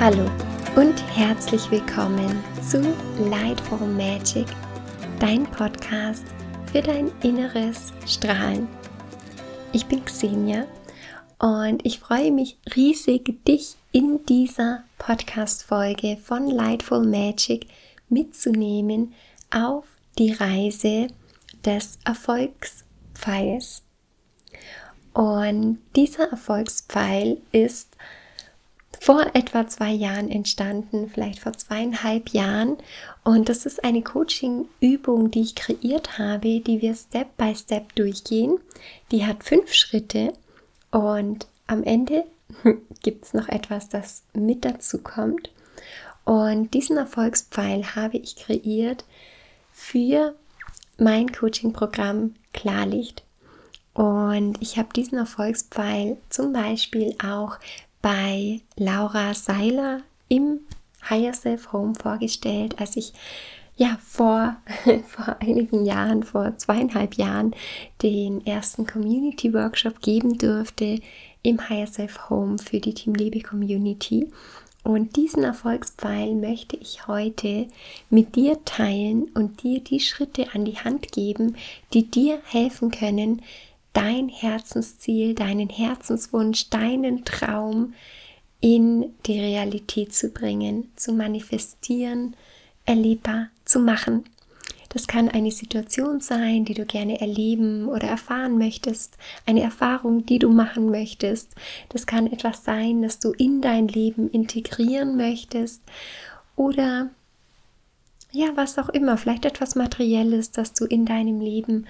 Hallo 0.00 0.24
und 0.76 0.94
herzlich 1.14 1.70
willkommen 1.70 2.42
zu 2.66 2.80
Lightful 3.18 3.86
Magic, 3.86 4.46
dein 5.18 5.44
Podcast 5.44 6.24
für 6.72 6.80
dein 6.80 7.12
inneres 7.22 7.92
Strahlen. 8.06 8.66
Ich 9.74 9.84
bin 9.84 10.02
Xenia 10.02 10.64
und 11.38 11.84
ich 11.84 12.00
freue 12.00 12.32
mich 12.32 12.56
riesig, 12.74 13.44
dich 13.44 13.74
in 13.92 14.24
dieser 14.24 14.84
Podcast-Folge 14.96 16.16
von 16.16 16.46
Lightful 16.46 17.04
Magic 17.04 17.66
mitzunehmen 18.08 19.12
auf 19.50 19.84
die 20.18 20.32
Reise 20.32 21.08
des 21.62 21.98
Erfolgspfeils. 22.06 23.82
Und 25.12 25.78
dieser 25.94 26.30
Erfolgspfeil 26.30 27.36
ist 27.52 27.94
vor 28.98 29.24
etwa 29.34 29.66
zwei 29.68 29.92
Jahren 29.92 30.30
entstanden, 30.30 31.08
vielleicht 31.08 31.40
vor 31.40 31.52
zweieinhalb 31.52 32.30
Jahren. 32.30 32.76
Und 33.24 33.48
das 33.48 33.66
ist 33.66 33.84
eine 33.84 34.02
Coaching-Übung, 34.02 35.30
die 35.30 35.42
ich 35.42 35.54
kreiert 35.54 36.18
habe, 36.18 36.60
die 36.60 36.82
wir 36.82 36.94
Step 36.94 37.36
by 37.36 37.54
Step 37.54 37.94
durchgehen. 37.94 38.58
Die 39.10 39.26
hat 39.26 39.44
fünf 39.44 39.72
Schritte 39.72 40.32
und 40.90 41.46
am 41.66 41.84
Ende 41.84 42.24
gibt 43.02 43.24
es 43.24 43.34
noch 43.34 43.48
etwas, 43.48 43.88
das 43.88 44.24
mit 44.34 44.64
dazu 44.64 44.98
kommt. 44.98 45.50
Und 46.24 46.74
diesen 46.74 46.96
Erfolgspfeil 46.96 47.94
habe 47.94 48.18
ich 48.18 48.36
kreiert 48.36 49.04
für 49.72 50.34
mein 50.98 51.32
Coaching-Programm 51.32 52.34
Klarlicht. 52.52 53.22
Und 53.94 54.60
ich 54.60 54.78
habe 54.78 54.92
diesen 54.94 55.18
Erfolgspfeil 55.18 56.18
zum 56.28 56.52
Beispiel 56.52 57.16
auch 57.24 57.58
bei 58.02 58.60
Laura 58.76 59.34
Seiler 59.34 60.02
im 60.28 60.60
Higher 61.08 61.34
Self 61.34 61.72
Home 61.72 61.94
vorgestellt, 61.94 62.78
als 62.78 62.96
ich 62.96 63.12
ja 63.76 63.98
vor, 64.04 64.56
vor 65.08 65.36
einigen 65.40 65.84
Jahren, 65.84 66.22
vor 66.22 66.56
zweieinhalb 66.58 67.14
Jahren, 67.14 67.54
den 68.02 68.46
ersten 68.46 68.86
Community 68.86 69.52
Workshop 69.54 70.00
geben 70.02 70.36
durfte 70.36 71.00
im 71.42 71.68
Higher 71.68 71.86
Self 71.86 72.28
Home 72.28 72.58
für 72.58 72.80
die 72.80 72.94
Team 72.94 73.14
Liebe 73.14 73.40
Community. 73.40 74.28
Und 74.82 75.16
diesen 75.16 75.44
Erfolgspfeil 75.44 76.34
möchte 76.34 76.76
ich 76.76 77.06
heute 77.06 77.68
mit 78.08 78.34
dir 78.34 78.64
teilen 78.64 79.24
und 79.34 79.62
dir 79.62 79.80
die 79.80 80.00
Schritte 80.00 80.54
an 80.54 80.64
die 80.64 80.78
Hand 80.78 81.12
geben, 81.12 81.56
die 81.92 82.10
dir 82.10 82.38
helfen 82.44 82.90
können, 82.90 83.42
dein 83.92 84.28
Herzensziel, 84.28 85.34
deinen 85.34 85.68
Herzenswunsch, 85.68 86.70
deinen 86.70 87.24
Traum 87.24 87.94
in 88.60 89.14
die 89.26 89.40
Realität 89.40 90.14
zu 90.14 90.28
bringen, 90.30 90.90
zu 90.96 91.12
manifestieren, 91.12 92.36
erlebbar 92.84 93.48
zu 93.64 93.80
machen. 93.80 94.24
Das 94.90 95.06
kann 95.06 95.28
eine 95.28 95.52
Situation 95.52 96.20
sein, 96.20 96.64
die 96.64 96.74
du 96.74 96.84
gerne 96.84 97.20
erleben 97.20 97.88
oder 97.88 98.08
erfahren 98.08 98.58
möchtest, 98.58 99.16
eine 99.46 99.62
Erfahrung, 99.62 100.26
die 100.26 100.40
du 100.40 100.50
machen 100.50 100.90
möchtest. 100.90 101.54
Das 101.90 102.06
kann 102.06 102.26
etwas 102.26 102.64
sein, 102.64 103.02
das 103.02 103.20
du 103.20 103.30
in 103.30 103.60
dein 103.60 103.86
Leben 103.86 104.28
integrieren 104.30 105.16
möchtest 105.16 105.82
oder 106.56 107.10
ja, 108.32 108.48
was 108.54 108.78
auch 108.78 108.88
immer, 108.88 109.16
vielleicht 109.16 109.44
etwas 109.44 109.74
Materielles, 109.74 110.52
das 110.52 110.72
du 110.72 110.84
in 110.84 111.04
deinem 111.04 111.40
Leben 111.40 111.86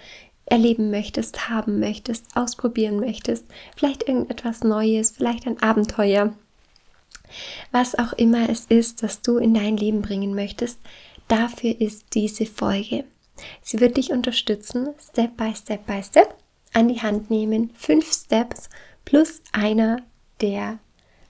erleben 0.51 0.91
möchtest, 0.91 1.49
haben 1.49 1.81
möchtest, 1.81 2.37
ausprobieren 2.37 3.01
möchtest, 3.01 3.47
vielleicht 3.77 4.07
irgendetwas 4.07 4.63
Neues, 4.63 5.13
vielleicht 5.13 5.47
ein 5.47 5.63
Abenteuer, 5.63 6.35
was 7.71 7.99
auch 7.99 8.13
immer 8.15 8.51
es 8.51 8.67
ist, 8.67 9.03
das 9.03 9.23
du 9.23 9.39
in 9.39 9.55
dein 9.55 9.77
Leben 9.77 10.03
bringen 10.03 10.35
möchtest, 10.35 10.79
dafür 11.29 11.81
ist 11.81 12.15
diese 12.15 12.45
Folge. 12.45 13.05
Sie 13.63 13.81
wird 13.81 13.97
dich 13.97 14.11
unterstützen, 14.11 14.89
Step 15.01 15.37
by 15.37 15.55
Step 15.55 15.87
by 15.87 16.03
Step 16.03 16.35
an 16.73 16.89
die 16.89 17.01
Hand 17.01 17.31
nehmen, 17.31 17.71
fünf 17.75 18.13
Steps 18.13 18.69
plus 19.05 19.41
einer, 19.53 20.03
der 20.41 20.79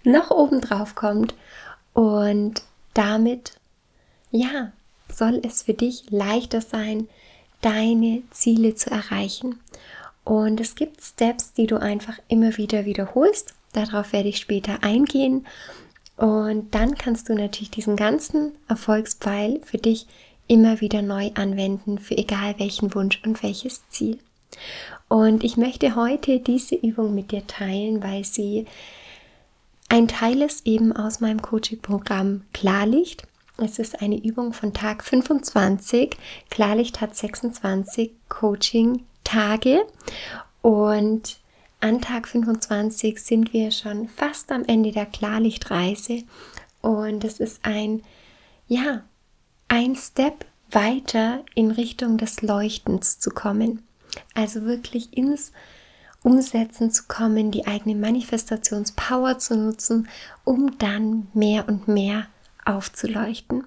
noch 0.03 0.31
oben 0.31 0.61
drauf 0.61 0.95
kommt 0.95 1.35
und 1.93 2.63
damit, 2.95 3.53
ja, 4.31 4.73
soll 5.13 5.41
es 5.45 5.63
für 5.63 5.75
dich 5.75 6.11
leichter 6.11 6.61
sein, 6.61 7.09
deine 7.61 8.23
Ziele 8.31 8.75
zu 8.75 8.91
erreichen. 8.91 9.61
Und 10.25 10.61
es 10.61 10.75
gibt 10.75 11.03
Steps, 11.03 11.53
die 11.53 11.67
du 11.67 11.81
einfach 11.81 12.19
immer 12.29 12.57
wieder 12.57 12.85
wiederholst. 12.85 13.55
Darauf 13.73 14.13
werde 14.13 14.29
ich 14.29 14.39
später 14.39 14.83
eingehen. 14.83 15.47
Und 16.17 16.75
dann 16.75 16.97
kannst 16.97 17.29
du 17.29 17.35
natürlich 17.35 17.71
diesen 17.71 17.97
ganzen 17.97 18.53
Erfolgspfeil 18.69 19.61
für 19.65 19.79
dich 19.79 20.07
immer 20.49 20.81
wieder 20.81 21.01
neu 21.01 21.31
anwenden, 21.35 21.99
für 21.99 22.17
egal 22.19 22.55
welchen 22.59 22.95
Wunsch 22.95 23.23
und 23.25 23.43
welches 23.43 23.89
Ziel. 23.89 24.19
Und 25.09 25.45
ich 25.45 25.57
möchte 25.57 25.97
heute 25.97 26.41
diese 26.41 26.75
Übung 26.75 27.15
mit 27.15 27.31
dir 27.31 27.47
teilen, 27.47 28.03
weil 28.03 28.25
sie 28.25 28.67
ein 29.89 30.07
Teil 30.09 30.43
ist 30.43 30.67
eben 30.67 30.93
aus 30.93 31.21
meinem 31.21 31.43
Coaching-Programm 31.43 32.43
Klarlicht. 32.53 33.25
Es 33.63 33.79
ist 33.79 34.01
eine 34.01 34.17
Übung 34.17 34.55
von 34.55 34.73
Tag 34.73 35.05
25. 35.05 36.17
Klarlicht 36.49 37.03
hat 37.03 37.15
26 37.15 38.13
Coaching-Tage 38.31 39.87
und 40.63 41.39
an 41.81 42.01
Tag 42.01 42.27
25 42.27 43.23
sind 43.23 43.53
wir 43.53 43.71
schon 43.71 44.09
fast 44.09 44.51
am 44.51 44.65
Ende 44.65 44.93
der 44.93 45.05
Klarlichtreise 45.05 46.23
und 46.81 47.23
es 47.23 47.39
ist 47.39 47.61
ein, 47.65 48.03
ja, 48.67 49.03
ein 49.69 49.95
Step 49.95 50.47
weiter 50.71 51.45
in 51.55 51.71
Richtung 51.71 52.17
des 52.17 52.41
Leuchtens 52.41 53.19
zu 53.19 53.29
kommen. 53.29 53.83
Also 54.35 54.63
wirklich 54.63 55.15
ins 55.17 55.53
Umsetzen 56.23 56.91
zu 56.91 57.05
kommen, 57.09 57.51
die 57.51 57.67
eigene 57.67 57.95
Manifestationspower 57.95 59.39
zu 59.39 59.57
nutzen, 59.57 60.09
um 60.45 60.79
dann 60.79 61.29
mehr 61.35 61.69
und 61.69 61.89
mehr 61.89 62.27
aufzuleuchten. 62.71 63.65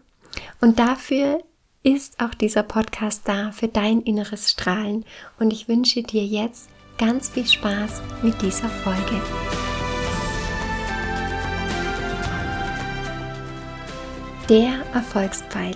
Und 0.62 0.80
dafür 0.80 1.44
ist 1.84 2.20
auch 2.20 2.34
dieser 2.34 2.64
Podcast 2.64 3.24
da 3.26 3.52
für 3.52 3.68
dein 3.68 4.02
inneres 4.02 4.50
Strahlen. 4.50 5.06
Und 5.40 5.52
ich 5.52 5.68
wünsche 5.68 6.02
dir 6.02 6.26
jetzt 6.26 6.70
ganz 6.98 7.30
viel 7.30 7.46
Spaß 7.46 8.02
mit 8.22 8.42
dieser 8.42 8.70
Folge. 8.70 9.22
Der 14.50 14.84
Erfolgspfeil. 14.94 15.76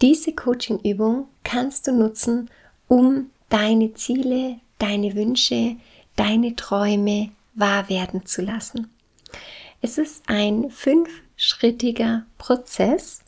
Diese 0.00 0.32
Coaching-Übung 0.32 1.28
kannst 1.44 1.86
du 1.86 1.92
nutzen, 1.92 2.50
um 2.88 3.30
deine 3.48 3.94
Ziele, 3.94 4.56
deine 4.78 5.14
Wünsche, 5.14 5.76
deine 6.16 6.56
Träume 6.56 7.30
wahr 7.54 7.88
werden 7.88 8.26
zu 8.26 8.42
lassen. 8.42 8.90
Es 9.84 9.98
ist 9.98 10.22
ein 10.28 10.70
fünf 10.70 11.10
schrittiger 11.36 12.24
Prozess 12.38 13.20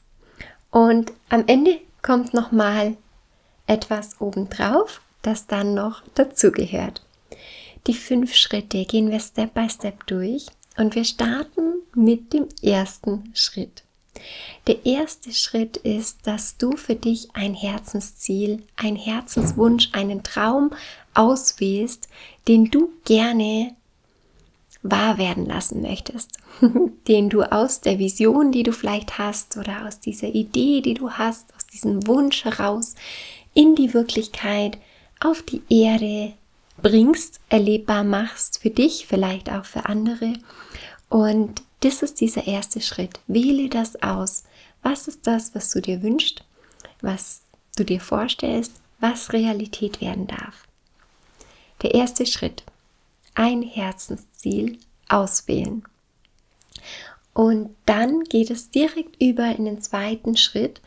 und 0.71 1.13
am 1.29 1.45
Ende 1.47 1.79
kommt 2.01 2.33
noch 2.33 2.51
mal 2.51 2.97
etwas 3.67 4.23
obendrauf, 4.23 5.03
das 5.21 5.47
dann 5.47 5.75
noch 5.75 6.03
dazugehört. 6.15 7.03
Die 7.87 7.93
fünf 7.93 8.35
Schritte 8.35 8.87
gehen 8.87 9.11
wir 9.11 9.21
Step 9.21 9.53
by 9.53 9.69
Step 9.69 10.07
durch 10.07 10.47
und 10.79 10.95
wir 10.95 11.05
starten 11.05 11.83
mit 11.95 12.33
dem 12.33 12.49
ersten 12.63 13.31
Schritt. 13.35 13.83
Der 14.67 14.87
erste 14.87 15.35
Schritt 15.35 15.77
ist, 15.77 16.27
dass 16.27 16.57
du 16.57 16.75
für 16.79 16.95
dich 16.95 17.29
ein 17.35 17.53
Herzensziel, 17.53 18.63
ein 18.77 18.97
Herzenswunsch, 18.97 19.91
einen 19.93 20.23
Traum 20.23 20.71
auswählst, 21.13 22.09
den 22.49 22.71
du 22.71 22.93
gerne 23.05 23.77
wahr 24.91 25.19
werden 25.19 25.47
lassen 25.47 25.83
möchtest, 25.83 26.39
den 27.09 27.29
du 27.29 27.43
aus 27.43 27.81
der 27.81 27.99
Vision, 27.99 28.53
die 28.53 28.63
du 28.63 28.73
vielleicht 28.73 29.19
hast 29.19 29.57
oder 29.57 29.87
aus 29.87 30.01
dieser 30.01 30.29
Idee, 30.29 30.81
die 30.81 30.95
du 30.95 31.11
hast, 31.11 31.55
aus 31.55 31.67
diesem 31.67 32.07
Wunsch 32.07 32.45
heraus 32.45 32.95
in 33.55 33.75
die 33.75 33.95
Wirklichkeit 33.95 34.79
auf 35.21 35.43
die 35.43 35.63
Erde 35.69 36.35
bringst, 36.83 37.41
erlebbar 37.49 38.05
machst, 38.05 38.61
für 38.61 38.71
dich, 38.71 39.07
vielleicht 39.07 39.51
auch 39.51 39.65
für 39.65 39.87
andere. 39.87 40.35
Und 41.09 41.63
das 41.81 42.03
ist 42.03 42.21
dieser 42.21 42.47
erste 42.47 42.81
Schritt. 42.81 43.21
Wähle 43.27 43.69
das 43.69 44.03
aus. 44.03 44.45
Was 44.83 45.09
ist 45.09 45.27
das, 45.27 45.55
was 45.55 45.71
du 45.71 45.81
dir 45.81 46.03
wünschst, 46.03 46.45
was 47.01 47.43
du 47.77 47.85
dir 47.85 48.01
vorstellst, 48.01 48.73
was 49.01 49.33
Realität 49.33 50.01
werden 50.01 50.27
darf? 50.27 50.67
Der 51.83 51.95
erste 51.95 52.27
Schritt 52.27 52.63
ein 53.37 53.63
Herzensziel 54.37 54.79
auswählen. 55.09 55.83
Und 57.33 57.75
dann 57.85 58.25
geht 58.25 58.51
es 58.51 58.71
direkt 58.71 59.21
über 59.21 59.55
in 59.57 59.67
den 59.67 59.81
zweiten 59.81 60.37
Schritt 60.37 60.81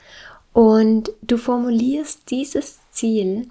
und 0.54 1.12
du 1.22 1.38
formulierst 1.38 2.30
dieses 2.32 2.80
Ziel 2.92 3.50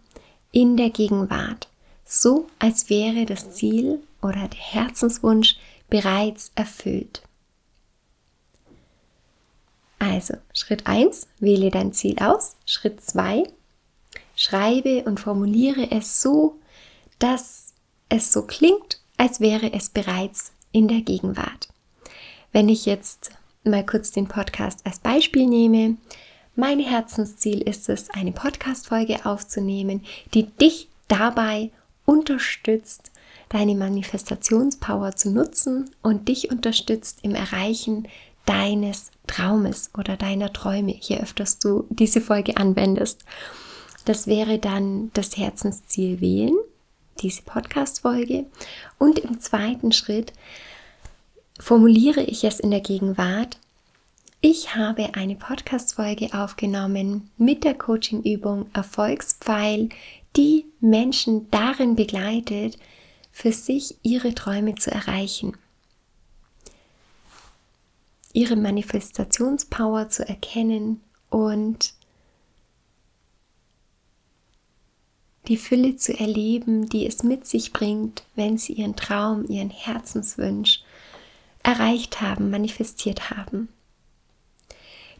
in 0.50 0.76
der 0.76 0.90
Gegenwart, 0.90 1.68
so 2.04 2.48
als 2.58 2.90
wäre 2.90 3.24
das 3.24 3.50
Ziel 3.50 4.02
oder 4.20 4.48
der 4.48 4.58
Herzenswunsch 4.58 5.56
bereits 5.88 6.50
erfüllt. 6.56 7.22
Also, 10.00 10.34
Schritt 10.52 10.86
1, 10.86 11.28
wähle 11.38 11.70
dein 11.70 11.92
Ziel 11.92 12.18
aus. 12.20 12.56
Schritt 12.66 13.00
2, 13.00 13.44
schreibe 14.36 15.04
und 15.04 15.20
formuliere 15.20 15.90
es 15.90 16.20
so, 16.20 16.58
dass 17.18 17.74
es 18.08 18.32
so 18.32 18.42
klingt, 18.42 18.97
als 19.18 19.40
wäre 19.40 19.72
es 19.74 19.90
bereits 19.90 20.52
in 20.72 20.88
der 20.88 21.02
Gegenwart. 21.02 21.68
Wenn 22.52 22.70
ich 22.70 22.86
jetzt 22.86 23.30
mal 23.64 23.84
kurz 23.84 24.10
den 24.10 24.26
Podcast 24.26 24.86
als 24.86 25.00
Beispiel 25.00 25.46
nehme, 25.46 25.96
mein 26.56 26.80
Herzensziel 26.80 27.60
ist 27.60 27.88
es, 27.88 28.10
eine 28.10 28.32
Podcast-Folge 28.32 29.26
aufzunehmen, 29.26 30.04
die 30.34 30.44
dich 30.44 30.88
dabei 31.06 31.70
unterstützt, 32.04 33.12
deine 33.48 33.74
Manifestationspower 33.74 35.14
zu 35.14 35.30
nutzen 35.30 35.90
und 36.02 36.28
dich 36.28 36.50
unterstützt 36.50 37.18
im 37.22 37.34
Erreichen 37.34 38.08
deines 38.44 39.10
Traumes 39.26 39.90
oder 39.96 40.16
deiner 40.16 40.52
Träume, 40.52 40.96
je 41.00 41.18
öfters 41.18 41.58
du 41.58 41.86
diese 41.90 42.20
Folge 42.20 42.56
anwendest. 42.56 43.24
Das 44.04 44.26
wäre 44.26 44.58
dann 44.58 45.10
das 45.12 45.36
Herzensziel 45.36 46.20
wählen, 46.20 46.56
diese 47.22 47.42
Podcast-Folge. 47.42 48.46
Und 48.98 49.18
im 49.18 49.40
zweiten 49.40 49.92
Schritt 49.92 50.32
formuliere 51.60 52.22
ich 52.22 52.44
es 52.44 52.60
in 52.60 52.70
der 52.70 52.80
Gegenwart. 52.80 53.58
Ich 54.40 54.74
habe 54.74 55.14
eine 55.14 55.34
Podcast-Folge 55.34 56.32
aufgenommen 56.32 57.30
mit 57.36 57.64
der 57.64 57.74
Coaching-Übung 57.74 58.66
Erfolgspfeil, 58.72 59.88
die 60.36 60.64
Menschen 60.80 61.50
darin 61.50 61.96
begleitet, 61.96 62.78
für 63.32 63.52
sich 63.52 63.96
ihre 64.02 64.34
Träume 64.34 64.76
zu 64.76 64.90
erreichen 64.90 65.56
ihre 68.38 68.54
Manifestationspower 68.56 70.08
zu 70.08 70.28
erkennen 70.28 71.00
und 71.30 71.92
die 75.48 75.56
Fülle 75.56 75.96
zu 75.96 76.18
erleben, 76.18 76.88
die 76.88 77.06
es 77.06 77.22
mit 77.22 77.46
sich 77.46 77.72
bringt, 77.72 78.22
wenn 78.36 78.58
sie 78.58 78.74
ihren 78.74 78.96
Traum, 78.96 79.46
ihren 79.48 79.70
Herzenswunsch 79.70 80.82
erreicht 81.62 82.20
haben, 82.20 82.50
manifestiert 82.50 83.30
haben. 83.30 83.68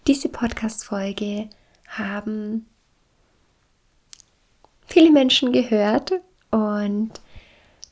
Diese 0.07 0.29
Podcast-Folge 0.29 1.49
haben 1.89 2.67
viele 4.87 5.11
Menschen 5.11 5.53
gehört 5.53 6.13
und 6.51 7.11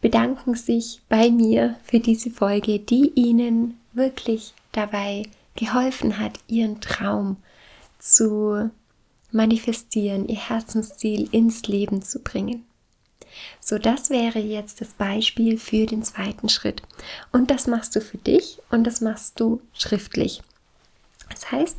bedanken 0.00 0.54
sich 0.54 1.00
bei 1.08 1.30
mir 1.30 1.76
für 1.84 2.00
diese 2.00 2.30
Folge, 2.30 2.78
die 2.78 3.12
ihnen 3.14 3.78
wirklich 3.92 4.54
dabei 4.72 5.24
geholfen 5.56 6.18
hat, 6.18 6.38
ihren 6.48 6.80
Traum 6.80 7.38
zu 7.98 8.70
manifestieren, 9.36 10.28
ihr 10.28 10.48
Herzensziel 10.48 11.28
ins 11.30 11.62
Leben 11.68 12.02
zu 12.02 12.20
bringen. 12.20 12.64
So, 13.60 13.78
das 13.78 14.10
wäre 14.10 14.38
jetzt 14.38 14.80
das 14.80 14.88
Beispiel 14.94 15.58
für 15.58 15.86
den 15.86 16.02
zweiten 16.02 16.48
Schritt. 16.48 16.82
Und 17.32 17.50
das 17.50 17.66
machst 17.66 17.94
du 17.94 18.00
für 18.00 18.18
dich 18.18 18.58
und 18.70 18.84
das 18.84 19.00
machst 19.00 19.38
du 19.38 19.60
schriftlich. 19.74 20.42
Das 21.30 21.52
heißt, 21.52 21.76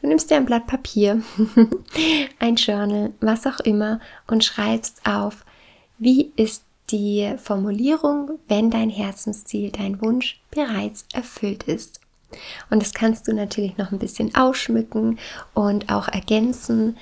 du 0.00 0.08
nimmst 0.08 0.30
dir 0.30 0.36
ein 0.36 0.46
Blatt 0.46 0.66
Papier, 0.66 1.22
ein 2.38 2.56
Journal, 2.56 3.12
was 3.20 3.46
auch 3.46 3.60
immer 3.60 4.00
und 4.26 4.44
schreibst 4.44 5.06
auf, 5.06 5.44
wie 5.98 6.32
ist 6.36 6.64
die 6.90 7.34
Formulierung, 7.36 8.38
wenn 8.48 8.70
dein 8.70 8.90
Herzensziel, 8.90 9.70
dein 9.70 10.00
Wunsch 10.00 10.40
bereits 10.50 11.04
erfüllt 11.12 11.64
ist. 11.64 12.00
Und 12.70 12.82
das 12.82 12.94
kannst 12.94 13.28
du 13.28 13.34
natürlich 13.34 13.76
noch 13.76 13.92
ein 13.92 13.98
bisschen 13.98 14.34
ausschmücken 14.34 15.18
und 15.54 15.90
auch 15.90 16.08
ergänzen. 16.08 16.96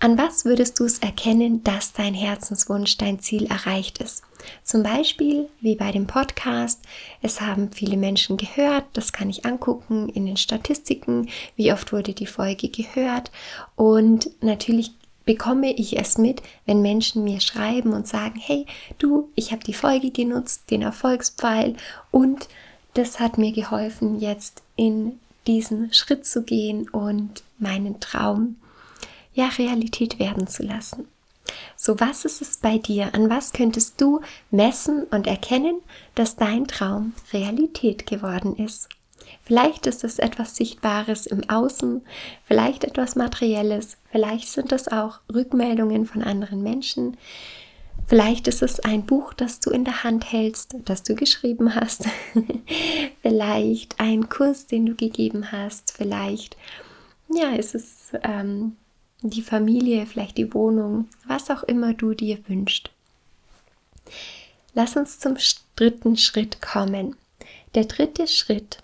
An 0.00 0.18
was 0.18 0.44
würdest 0.44 0.78
du 0.80 0.84
es 0.84 0.98
erkennen, 0.98 1.64
dass 1.64 1.92
dein 1.92 2.14
Herzenswunsch, 2.14 2.98
dein 2.98 3.20
Ziel 3.20 3.46
erreicht 3.46 3.98
ist? 3.98 4.22
Zum 4.62 4.82
Beispiel 4.82 5.48
wie 5.60 5.76
bei 5.76 5.92
dem 5.92 6.06
Podcast. 6.06 6.82
Es 7.22 7.40
haben 7.40 7.70
viele 7.72 7.96
Menschen 7.96 8.36
gehört. 8.36 8.84
Das 8.92 9.12
kann 9.12 9.30
ich 9.30 9.46
angucken 9.46 10.10
in 10.10 10.26
den 10.26 10.36
Statistiken. 10.36 11.30
Wie 11.56 11.72
oft 11.72 11.92
wurde 11.92 12.12
die 12.12 12.26
Folge 12.26 12.68
gehört? 12.68 13.30
Und 13.76 14.30
natürlich 14.42 14.92
bekomme 15.24 15.72
ich 15.72 15.98
es 15.98 16.18
mit, 16.18 16.42
wenn 16.66 16.82
Menschen 16.82 17.24
mir 17.24 17.40
schreiben 17.40 17.92
und 17.92 18.06
sagen, 18.06 18.38
hey, 18.38 18.66
du, 18.98 19.30
ich 19.34 19.52
habe 19.52 19.64
die 19.64 19.72
Folge 19.72 20.10
genutzt, 20.10 20.70
den 20.70 20.82
Erfolgspfeil 20.82 21.76
und 22.10 22.48
das 22.94 23.20
hat 23.20 23.38
mir 23.38 23.52
geholfen, 23.52 24.20
jetzt 24.20 24.62
in 24.76 25.18
diesen 25.46 25.92
Schritt 25.92 26.26
zu 26.26 26.42
gehen 26.42 26.88
und 26.88 27.42
meinen 27.58 28.00
Traum 28.00 28.56
ja 29.34 29.48
Realität 29.48 30.18
werden 30.18 30.46
zu 30.46 30.62
lassen. 30.62 31.06
So, 31.76 32.00
was 32.00 32.24
ist 32.24 32.40
es 32.40 32.56
bei 32.56 32.78
dir? 32.78 33.14
An 33.14 33.28
was 33.28 33.52
könntest 33.52 34.00
du 34.00 34.20
messen 34.50 35.04
und 35.10 35.26
erkennen, 35.26 35.80
dass 36.14 36.36
dein 36.36 36.66
Traum 36.66 37.12
Realität 37.32 38.06
geworden 38.06 38.56
ist? 38.56 38.88
Vielleicht 39.42 39.86
ist 39.86 40.04
es 40.04 40.18
etwas 40.18 40.56
Sichtbares 40.56 41.26
im 41.26 41.48
Außen, 41.50 42.02
vielleicht 42.46 42.84
etwas 42.84 43.14
Materielles, 43.14 43.98
vielleicht 44.10 44.48
sind 44.48 44.72
es 44.72 44.88
auch 44.88 45.20
Rückmeldungen 45.32 46.06
von 46.06 46.22
anderen 46.22 46.62
Menschen, 46.62 47.18
Vielleicht 48.06 48.48
ist 48.48 48.62
es 48.62 48.80
ein 48.80 49.06
Buch, 49.06 49.32
das 49.32 49.60
du 49.60 49.70
in 49.70 49.84
der 49.84 50.04
Hand 50.04 50.30
hältst, 50.30 50.76
das 50.84 51.02
du 51.02 51.14
geschrieben 51.14 51.74
hast. 51.74 52.04
vielleicht 53.22 53.98
ein 53.98 54.28
Kurs, 54.28 54.66
den 54.66 54.86
du 54.86 54.94
gegeben 54.94 55.52
hast. 55.52 55.92
Vielleicht, 55.92 56.56
ja, 57.34 57.54
ist 57.54 57.74
es 57.74 58.12
ähm, 58.22 58.76
die 59.22 59.42
Familie, 59.42 60.06
vielleicht 60.06 60.36
die 60.36 60.52
Wohnung, 60.52 61.08
was 61.26 61.50
auch 61.50 61.62
immer 61.62 61.94
du 61.94 62.12
dir 62.12 62.38
wünschst. 62.46 62.90
Lass 64.74 64.96
uns 64.96 65.18
zum 65.18 65.36
dritten 65.76 66.16
Schritt 66.16 66.60
kommen. 66.60 67.16
Der 67.74 67.84
dritte 67.84 68.26
Schritt 68.28 68.78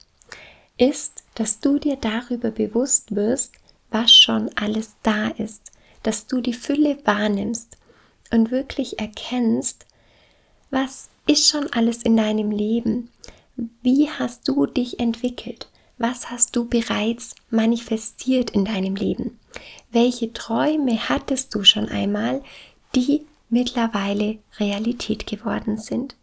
ist, 0.78 1.24
dass 1.34 1.60
du 1.60 1.78
dir 1.78 1.96
darüber 1.96 2.50
bewusst 2.50 3.14
wirst, 3.14 3.52
was 3.90 4.14
schon 4.14 4.50
alles 4.56 4.96
da 5.02 5.28
ist, 5.28 5.72
dass 6.02 6.26
du 6.26 6.40
die 6.40 6.54
Fülle 6.54 6.98
wahrnimmst 7.04 7.76
und 8.30 8.50
wirklich 8.50 8.98
erkennst, 8.98 9.86
was 10.70 11.10
ist 11.26 11.48
schon 11.48 11.72
alles 11.72 12.02
in 12.02 12.16
deinem 12.16 12.50
Leben? 12.50 13.10
Wie 13.82 14.08
hast 14.08 14.48
du 14.48 14.66
dich 14.66 15.00
entwickelt? 15.00 15.68
Was 15.98 16.30
hast 16.30 16.56
du 16.56 16.66
bereits 16.66 17.34
manifestiert 17.50 18.50
in 18.50 18.64
deinem 18.64 18.96
Leben? 18.96 19.38
Welche 19.90 20.32
Träume 20.32 21.08
hattest 21.08 21.54
du 21.54 21.64
schon 21.64 21.88
einmal, 21.88 22.42
die 22.94 23.26
mittlerweile 23.50 24.38
Realität 24.58 25.26
geworden 25.26 25.76
sind? 25.76 26.16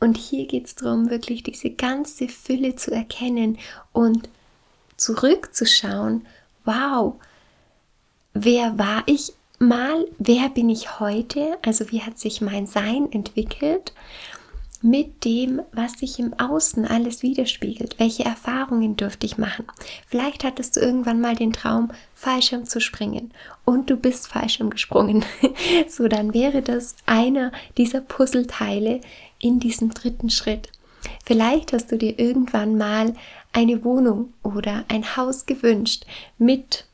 Und 0.00 0.18
hier 0.18 0.46
geht 0.46 0.66
es 0.66 0.74
darum, 0.74 1.08
wirklich 1.08 1.42
diese 1.42 1.70
ganze 1.70 2.28
Fülle 2.28 2.76
zu 2.76 2.90
erkennen 2.90 3.58
und 3.92 4.28
zurückzuschauen, 4.96 6.26
wow, 6.64 7.14
wer 8.34 8.78
war 8.78 9.04
ich 9.06 9.32
mal, 9.62 10.06
wer 10.18 10.48
bin 10.48 10.68
ich 10.68 11.00
heute, 11.00 11.58
also 11.64 11.90
wie 11.90 12.02
hat 12.02 12.18
sich 12.18 12.40
mein 12.40 12.66
Sein 12.66 13.10
entwickelt 13.10 13.92
mit 14.82 15.24
dem, 15.24 15.62
was 15.72 15.92
sich 15.92 16.18
im 16.18 16.34
Außen 16.34 16.84
alles 16.84 17.22
widerspiegelt. 17.22 17.98
Welche 17.98 18.24
Erfahrungen 18.24 18.96
dürfte 18.96 19.26
ich 19.26 19.38
machen? 19.38 19.64
Vielleicht 20.08 20.42
hattest 20.42 20.76
du 20.76 20.80
irgendwann 20.80 21.20
mal 21.20 21.36
den 21.36 21.52
Traum, 21.52 21.92
Fallschirm 22.14 22.66
zu 22.66 22.80
springen 22.80 23.32
und 23.64 23.88
du 23.88 23.96
bist 23.96 24.26
Fallschirm 24.26 24.70
gesprungen. 24.70 25.24
so, 25.88 26.08
dann 26.08 26.34
wäre 26.34 26.62
das 26.62 26.96
einer 27.06 27.52
dieser 27.78 28.00
Puzzleteile 28.00 29.00
in 29.38 29.60
diesem 29.60 29.90
dritten 29.90 30.30
Schritt. 30.30 30.68
Vielleicht 31.24 31.72
hast 31.72 31.92
du 31.92 31.98
dir 31.98 32.18
irgendwann 32.18 32.76
mal 32.76 33.14
eine 33.52 33.84
Wohnung 33.84 34.32
oder 34.42 34.84
ein 34.88 35.16
Haus 35.16 35.46
gewünscht 35.46 36.04
mit 36.38 36.86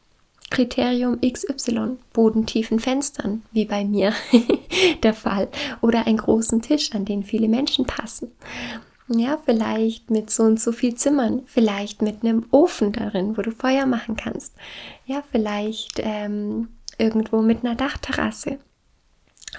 Kriterium 0.51 1.21
XY, 1.21 1.99
bodentiefen 2.13 2.81
Fenstern, 2.81 3.43
wie 3.53 3.65
bei 3.65 3.85
mir 3.85 4.13
der 5.03 5.15
Fall, 5.15 5.49
oder 5.81 6.07
einen 6.07 6.19
großen 6.19 6.63
Tisch, 6.63 6.95
an 6.95 7.05
den 7.05 7.23
viele 7.23 7.49
Menschen 7.49 7.87
passen. 7.87 8.33
Ja, 9.09 9.39
vielleicht 9.45 10.11
mit 10.11 10.31
so 10.31 10.43
und 10.43 10.61
so 10.61 10.71
viel 10.71 10.95
Zimmern, 10.95 11.43
vielleicht 11.47 12.03
mit 12.03 12.23
einem 12.23 12.47
Ofen 12.51 12.93
darin, 12.93 13.37
wo 13.37 13.43
du 13.43 13.53
Feuer 13.53 13.87
machen 13.87 14.17
kannst. 14.17 14.55
Ja, 15.07 15.23
vielleicht 15.31 15.95
ähm, 15.99 16.69
irgendwo 16.99 17.41
mit 17.41 17.65
einer 17.65 17.75
Dachterrasse. 17.75 18.59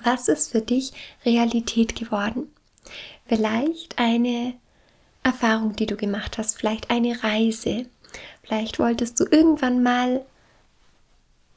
Was 0.03 0.27
ist 0.27 0.51
für 0.51 0.61
dich 0.61 0.93
Realität 1.25 1.95
geworden? 1.95 2.47
Vielleicht 3.25 3.97
eine 3.97 4.53
Erfahrung, 5.23 5.75
die 5.75 5.87
du 5.87 5.95
gemacht 5.95 6.37
hast, 6.37 6.57
vielleicht 6.57 6.91
eine 6.91 7.23
Reise. 7.23 7.85
Vielleicht 8.43 8.79
wolltest 8.79 9.19
du 9.19 9.25
irgendwann 9.29 9.81
mal 9.81 10.25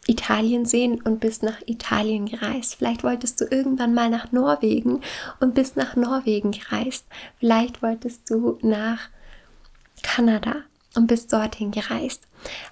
Italien 0.06 0.66
sehen 0.66 1.00
und 1.02 1.21
bist 1.21 1.42
nach 1.42 1.61
Italien 1.66 2.26
gereist. 2.26 2.75
Vielleicht 2.75 3.04
wolltest 3.04 3.40
du 3.40 3.44
irgendwann 3.44 3.94
mal 3.94 4.11
nach 4.11 4.32
Norwegen 4.32 5.00
und 5.40 5.54
bist 5.54 5.76
nach 5.76 5.94
Norwegen 5.94 6.50
gereist. 6.50 7.06
Vielleicht 7.38 7.82
wolltest 7.82 8.28
du 8.28 8.59
nach 8.62 9.09
Kanada 10.02 10.56
und 10.97 11.06
bist 11.06 11.32
dorthin 11.32 11.71
gereist. 11.71 12.26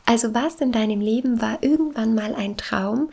Also 0.04 0.34
was 0.34 0.56
in 0.56 0.72
deinem 0.72 1.00
Leben 1.00 1.40
war 1.40 1.62
irgendwann 1.62 2.14
mal 2.14 2.34
ein 2.34 2.56
Traum, 2.56 3.10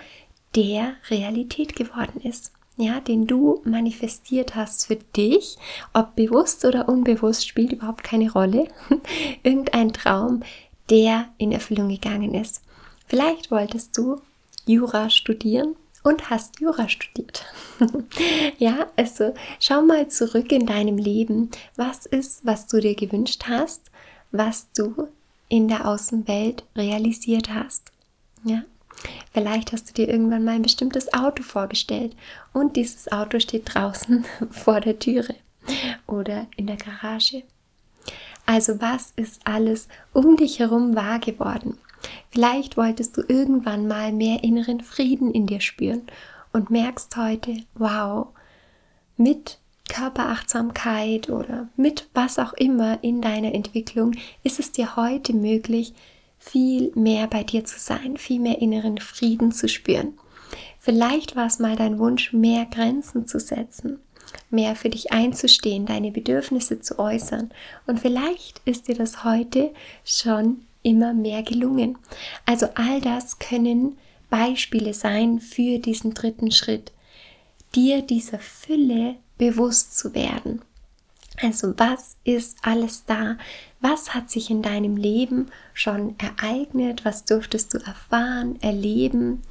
der 0.56 0.96
Realität 1.10 1.76
geworden 1.76 2.22
ist. 2.22 2.52
Ja, 2.80 3.00
den 3.00 3.26
du 3.26 3.62
manifestiert 3.66 4.56
hast 4.56 4.86
für 4.86 4.98
dich, 4.98 5.58
ob 5.94 6.16
bewusst 6.16 6.64
oder 6.64 6.88
unbewusst, 6.88 7.48
spielt 7.48 7.74
überhaupt 7.74 8.04
keine 8.04 8.32
Rolle. 8.32 8.68
Irgendein 9.44 9.94
Traum, 9.94 10.44
der 10.92 11.30
in 11.40 11.52
Erfüllung 11.52 11.90
gegangen 11.90 12.36
ist. 12.36 12.62
Vielleicht 13.08 13.52
wolltest 13.52 13.98
du 13.98 14.22
Jura 14.66 15.10
studieren 15.10 15.76
und 16.04 16.30
hast 16.30 16.60
Jura 16.60 16.88
studiert. 16.90 17.46
ja, 18.58 18.88
also 18.96 19.34
schau 19.60 19.82
mal 19.82 20.08
zurück 20.10 20.52
in 20.52 20.66
deinem 20.66 20.98
Leben. 20.98 21.50
Was 21.76 22.06
ist, 22.06 22.46
was 22.46 22.68
du 22.68 22.80
dir 22.80 22.96
gewünscht 22.96 23.46
hast, 23.48 23.90
was 24.32 24.72
du 24.74 25.08
in 25.50 25.68
der 25.68 25.88
Außenwelt 25.88 26.64
realisiert 26.76 27.54
hast? 27.54 27.92
Ja, 28.44 28.64
Vielleicht 29.34 29.72
hast 29.72 29.90
du 29.90 29.94
dir 29.94 30.10
irgendwann 30.10 30.44
mal 30.44 30.56
ein 30.56 30.62
bestimmtes 30.62 31.14
Auto 31.14 31.44
vorgestellt 31.44 32.16
und 32.54 32.76
dieses 32.76 33.12
Auto 33.12 33.40
steht 33.40 33.74
draußen 33.74 34.26
vor 34.52 34.82
der 34.82 35.00
Türe 35.00 35.36
oder 36.08 36.48
in 36.56 36.68
der 36.68 36.78
Garage. 36.78 37.44
Also 38.46 38.82
was 38.82 39.12
ist 39.16 39.42
alles 39.46 39.88
um 40.14 40.38
dich 40.38 40.60
herum 40.60 40.96
wahr 40.96 41.20
geworden? 41.20 41.78
Vielleicht 42.30 42.78
wolltest 42.78 43.18
du 43.18 43.22
irgendwann 43.28 43.88
mal 43.88 44.12
mehr 44.12 44.44
inneren 44.44 44.82
Frieden 44.82 45.32
in 45.32 45.48
dir 45.48 45.62
spüren 45.62 46.04
und 46.54 46.70
merkst 46.70 47.16
heute, 47.18 47.58
wow, 47.76 48.28
mit 49.16 49.60
Körperachtsamkeit 49.90 51.30
oder 51.30 51.70
mit 51.76 52.10
was 52.14 52.40
auch 52.40 52.54
immer 52.54 53.04
in 53.04 53.22
deiner 53.22 53.54
Entwicklung 53.54 54.14
ist 54.44 54.60
es 54.60 54.72
dir 54.72 54.96
heute 54.96 55.34
möglich, 55.34 55.94
viel 56.38 56.92
mehr 56.96 57.28
bei 57.28 57.44
dir 57.44 57.66
zu 57.66 57.80
sein, 57.80 58.18
viel 58.18 58.40
mehr 58.40 58.62
inneren 58.62 59.00
Frieden 59.00 59.52
zu 59.52 59.68
spüren. 59.68 60.14
Vielleicht 60.80 61.36
war 61.36 61.48
es 61.48 61.60
mal 61.60 61.76
dein 61.76 62.00
Wunsch, 62.00 62.32
mehr 62.32 62.66
Grenzen 62.66 63.28
zu 63.28 63.40
setzen, 63.40 64.00
mehr 64.50 64.76
für 64.76 64.90
dich 64.90 65.12
einzustehen, 65.12 65.86
deine 65.86 66.12
Bedürfnisse 66.12 66.80
zu 66.80 67.00
äußern. 67.00 67.52
Und 67.88 68.00
vielleicht 68.00 68.62
ist 68.66 68.88
dir 68.88 68.96
das 68.96 69.24
heute 69.24 69.74
schon 70.06 70.67
immer 70.88 71.14
mehr 71.14 71.44
gelungen. 71.44 71.98
Also 72.46 72.68
all 72.76 73.02
das 73.02 73.40
können 73.40 73.98
Beispiele 74.30 74.94
sein 74.94 75.42
für 75.42 75.80
diesen 75.80 76.14
dritten 76.14 76.52
Schritt, 76.52 76.94
dir 77.76 78.02
dieser 78.02 78.40
Fülle 78.40 79.16
bewusst 79.38 79.98
zu 79.98 80.16
werden. 80.16 80.62
Also 81.42 81.74
was 81.78 82.16
ist 82.24 82.58
alles 82.62 83.04
da? 83.06 83.38
Was 83.82 84.14
hat 84.16 84.32
sich 84.32 84.50
in 84.50 84.62
deinem 84.62 84.96
Leben 84.96 85.52
schon 85.74 86.16
ereignet? 86.20 87.04
Was 87.06 87.26
durftest 87.26 87.74
du 87.74 87.78
erfahren, 87.80 88.60
erleben? 88.62 89.44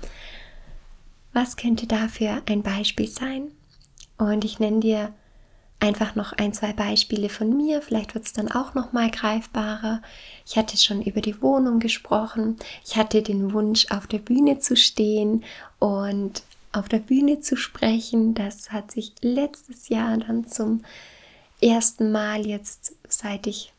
Was 1.32 1.56
könnte 1.56 1.86
dafür 1.86 2.42
ein 2.48 2.62
Beispiel 2.62 3.08
sein? 3.08 3.52
Und 4.16 4.44
ich 4.44 4.58
nenne 4.58 4.80
dir 4.80 5.14
einfach 5.86 6.16
noch 6.16 6.32
ein, 6.32 6.52
zwei 6.52 6.72
Beispiele 6.72 7.28
von 7.28 7.56
mir. 7.56 7.80
Vielleicht 7.80 8.14
wird 8.14 8.26
es 8.26 8.32
dann 8.32 8.50
auch 8.50 8.74
noch 8.74 8.92
mal 8.92 9.10
greifbarer. 9.10 10.02
Ich 10.44 10.56
hatte 10.56 10.76
schon 10.76 11.00
über 11.00 11.20
die 11.20 11.40
Wohnung 11.40 11.78
gesprochen. 11.78 12.56
Ich 12.84 12.96
hatte 12.96 13.22
den 13.22 13.52
Wunsch, 13.52 13.86
auf 13.90 14.06
der 14.06 14.18
Bühne 14.18 14.58
zu 14.58 14.76
stehen 14.76 15.44
und 15.78 16.42
auf 16.72 16.88
der 16.88 16.98
Bühne 16.98 17.40
zu 17.40 17.56
sprechen. 17.56 18.34
Das 18.34 18.72
hat 18.72 18.90
sich 18.90 19.12
letztes 19.20 19.88
Jahr 19.88 20.16
dann 20.16 20.46
zum 20.46 20.82
ersten 21.60 22.10
Mal 22.10 22.46
jetzt, 22.46 22.94
seit 23.08 23.46
ich 23.46 23.72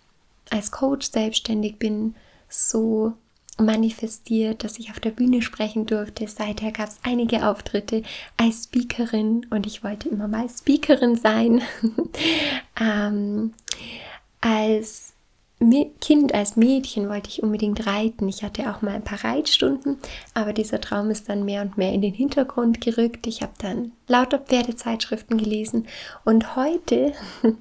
als 0.49 0.71
Coach 0.71 1.11
selbstständig 1.11 1.77
bin, 1.77 2.15
so 2.49 3.13
manifestiert, 3.57 4.63
dass 4.63 4.79
ich 4.79 4.91
auf 4.91 4.99
der 4.99 5.11
Bühne 5.11 5.41
sprechen 5.41 5.85
durfte. 5.85 6.27
Seither 6.27 6.71
gab 6.71 6.89
es 6.89 6.99
einige 7.03 7.47
Auftritte 7.47 8.03
als 8.37 8.65
Speakerin 8.65 9.45
und 9.49 9.65
ich 9.65 9.83
wollte 9.83 10.09
immer 10.09 10.27
mal 10.27 10.47
Speakerin 10.49 11.15
sein. 11.15 11.61
ähm, 12.79 13.53
als 14.41 15.13
Kind, 16.01 16.35
als 16.35 16.55
Mädchen 16.55 17.09
wollte 17.09 17.29
ich 17.29 17.41
unbedingt 17.41 17.87
reiten. 17.87 18.29
Ich 18.29 18.43
hatte 18.43 18.69
auch 18.69 18.83
mal 18.83 18.93
ein 18.93 19.03
paar 19.03 19.23
Reitstunden, 19.23 19.97
aber 20.35 20.53
dieser 20.53 20.79
Traum 20.79 21.09
ist 21.09 21.29
dann 21.29 21.45
mehr 21.45 21.63
und 21.63 21.79
mehr 21.79 21.93
in 21.93 22.01
den 22.01 22.13
Hintergrund 22.13 22.79
gerückt. 22.79 23.25
Ich 23.25 23.41
habe 23.41 23.53
dann 23.57 23.91
lauter 24.07 24.37
Pferdezeitschriften 24.37 25.37
gelesen 25.39 25.87
und 26.25 26.55
heute, 26.55 27.13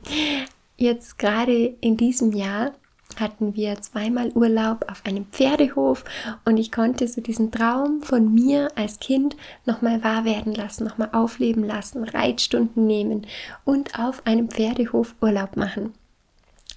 jetzt 0.77 1.19
gerade 1.19 1.75
in 1.81 1.97
diesem 1.97 2.33
Jahr, 2.33 2.75
hatten 3.21 3.55
wir 3.55 3.81
zweimal 3.81 4.31
Urlaub 4.33 4.91
auf 4.91 5.05
einem 5.05 5.27
Pferdehof 5.27 6.05
und 6.45 6.57
ich 6.57 6.73
konnte 6.73 7.09
so 7.09 7.21
diesen 7.21 7.51
Traum 7.51 8.03
von 8.03 8.33
mir 8.33 8.69
als 8.77 9.01
Kind 9.01 9.37
nochmal 9.65 10.03
wahr 10.03 10.25
werden 10.25 10.55
lassen, 10.55 10.85
nochmal 10.85 11.11
aufleben 11.13 11.65
lassen, 11.65 12.05
Reitstunden 12.05 12.87
nehmen 12.87 13.27
und 13.65 13.99
auf 13.99 14.27
einem 14.27 14.49
Pferdehof 14.49 15.15
Urlaub 15.21 15.57
machen. 15.57 15.95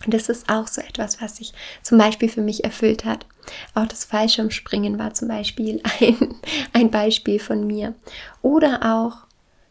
Und 0.05 0.13
das 0.13 0.29
ist 0.29 0.49
auch 0.49 0.67
so 0.67 0.81
etwas, 0.81 1.21
was 1.21 1.37
sich 1.37 1.53
zum 1.83 1.97
Beispiel 1.97 2.29
für 2.29 2.41
mich 2.41 2.63
erfüllt 2.63 3.05
hat. 3.05 3.25
Auch 3.73 3.85
das 3.85 4.05
Fallschirmspringen 4.05 4.97
war 4.97 5.13
zum 5.13 5.27
Beispiel 5.27 5.81
ein, 5.99 6.35
ein 6.73 6.91
Beispiel 6.91 7.39
von 7.39 7.67
mir. 7.67 7.95
Oder 8.41 8.95
auch, 8.95 9.27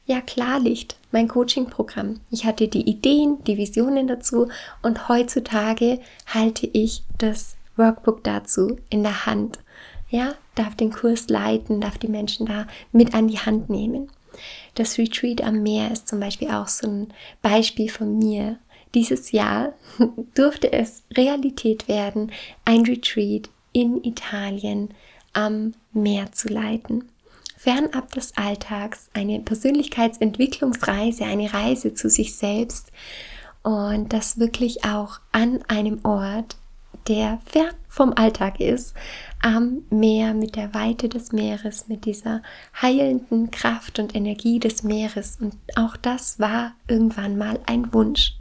ja, 0.09 0.23
Klarlicht, 0.23 0.97
mein 1.13 1.29
Coaching-Programm. 1.29 2.21
Ich 2.31 2.47
hatte 2.47 2.67
die 2.67 2.89
Ideen, 2.89 3.45
die 3.45 3.59
Visionen 3.59 4.07
dazu 4.07 4.49
und 4.83 5.09
heutzutage 5.11 6.01
halte 6.27 6.67
ich 6.67 7.03
das 7.19 7.57
Workbook 7.77 8.25
dazu 8.25 8.79
in 8.89 9.03
der 9.03 9.27
Hand. 9.27 9.59
Ja, 10.09 10.35
darf 10.55 10.75
den 10.75 10.91
Kurs 10.91 11.29
leiten, 11.29 11.83
darf 11.83 11.99
die 11.99 12.09
Menschen 12.09 12.47
da 12.47 12.67
mit 12.91 13.15
an 13.15 13.29
die 13.29 13.39
Hand 13.39 13.69
nehmen. 13.69 14.11
Das 14.75 14.97
Retreat 14.97 15.45
am 15.45 15.63
Meer 15.63 15.93
ist 15.93 16.09
zum 16.09 16.21
Beispiel 16.21 16.51
auch 16.53 16.69
so 16.69 16.89
ein 16.89 17.09
Beispiel 17.43 17.91
von 17.91 18.19
mir, 18.19 18.59
dieses 18.95 19.33
Jahr 19.33 19.75
durfte 20.35 20.73
es 20.73 21.03
Realität 21.13 21.87
werden, 21.87 22.33
ein 22.65 22.87
Retreat 22.87 23.51
in 23.73 24.03
Italien 24.03 24.89
am 25.35 25.75
Meer 25.93 26.33
zu 26.33 26.49
leiten. 26.49 27.11
Fernab 27.59 28.13
des 28.13 28.37
Alltags, 28.37 29.11
eine 29.15 29.41
Persönlichkeitsentwicklungsreise, 29.41 31.25
eine 31.25 31.53
Reise 31.53 31.93
zu 31.93 32.09
sich 32.09 32.37
selbst 32.37 32.93
und 33.65 34.13
das 34.13 34.39
wirklich 34.39 34.85
auch 34.85 35.19
an 35.33 35.59
einem 35.67 35.99
Ort, 36.05 36.57
der 37.09 37.41
fern 37.45 37.75
vom 37.89 38.13
Alltag 38.13 38.61
ist, 38.61 38.95
am 39.43 39.83
Meer, 39.91 40.35
mit 40.35 40.55
der 40.55 40.73
Weite 40.73 41.09
des 41.09 41.33
Meeres, 41.33 41.89
mit 41.89 42.05
dieser 42.05 42.43
heilenden 42.81 43.51
Kraft 43.51 43.99
und 43.99 44.15
Energie 44.15 44.61
des 44.61 44.85
Meeres. 44.85 45.39
Und 45.41 45.55
auch 45.75 45.97
das 45.97 46.39
war 46.39 46.75
irgendwann 46.87 47.37
mal 47.37 47.59
ein 47.67 47.93
Wunsch. 47.93 48.37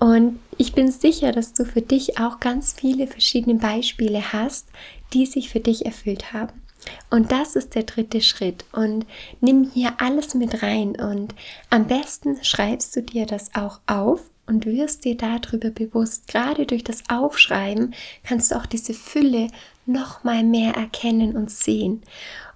Und 0.00 0.40
ich 0.58 0.72
bin 0.72 0.90
sicher, 0.90 1.30
dass 1.30 1.52
du 1.52 1.64
für 1.64 1.82
dich 1.82 2.18
auch 2.18 2.40
ganz 2.40 2.72
viele 2.72 3.06
verschiedene 3.06 3.58
Beispiele 3.58 4.32
hast, 4.32 4.68
die 5.12 5.26
sich 5.26 5.48
für 5.48 5.60
dich 5.60 5.86
erfüllt 5.86 6.32
haben. 6.32 6.63
Und 7.10 7.32
das 7.32 7.56
ist 7.56 7.74
der 7.74 7.84
dritte 7.84 8.20
Schritt. 8.20 8.64
Und 8.72 9.06
nimm 9.40 9.70
hier 9.72 9.94
alles 9.98 10.34
mit 10.34 10.62
rein. 10.62 10.96
Und 10.96 11.34
am 11.70 11.86
besten 11.86 12.42
schreibst 12.42 12.94
du 12.96 13.02
dir 13.02 13.26
das 13.26 13.54
auch 13.54 13.80
auf 13.86 14.20
und 14.46 14.66
wirst 14.66 15.04
dir 15.04 15.16
darüber 15.16 15.70
bewusst. 15.70 16.28
Gerade 16.28 16.66
durch 16.66 16.84
das 16.84 17.02
Aufschreiben 17.08 17.94
kannst 18.24 18.50
du 18.50 18.56
auch 18.56 18.66
diese 18.66 18.94
Fülle 18.94 19.48
noch 19.86 20.24
mal 20.24 20.42
mehr 20.42 20.74
erkennen 20.74 21.36
und 21.36 21.50
sehen. 21.50 22.02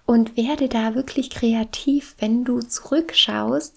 Und 0.07 0.37
werde 0.39 0.69
da 0.69 0.95
wirklich 0.95 1.29
kreativ, 1.29 2.15
wenn 2.19 2.45
du 2.45 2.61
zurückschaust 2.61 3.77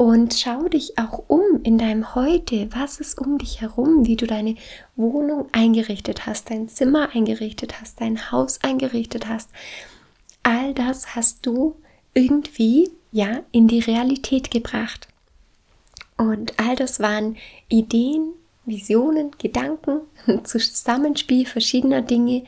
und 0.00 0.32
schau 0.32 0.66
dich 0.66 0.96
auch 0.96 1.24
um 1.28 1.60
in 1.62 1.76
deinem 1.76 2.14
Heute. 2.14 2.70
Was 2.72 3.00
ist 3.00 3.18
um 3.18 3.36
dich 3.36 3.60
herum? 3.60 4.06
Wie 4.06 4.16
du 4.16 4.26
deine 4.26 4.54
Wohnung 4.96 5.50
eingerichtet 5.52 6.24
hast, 6.24 6.48
dein 6.48 6.70
Zimmer 6.70 7.10
eingerichtet 7.12 7.78
hast, 7.78 8.00
dein 8.00 8.32
Haus 8.32 8.62
eingerichtet 8.62 9.28
hast. 9.28 9.50
All 10.42 10.72
das 10.72 11.16
hast 11.16 11.44
du 11.44 11.76
irgendwie 12.14 12.90
ja 13.12 13.42
in 13.52 13.68
die 13.68 13.80
Realität 13.80 14.50
gebracht. 14.50 15.06
Und 16.16 16.58
all 16.58 16.76
das 16.76 17.00
waren 17.00 17.36
Ideen, 17.68 18.32
Visionen, 18.64 19.32
Gedanken, 19.36 20.00
Zusammenspiel 20.44 21.44
verschiedener 21.44 22.00
Dinge, 22.00 22.44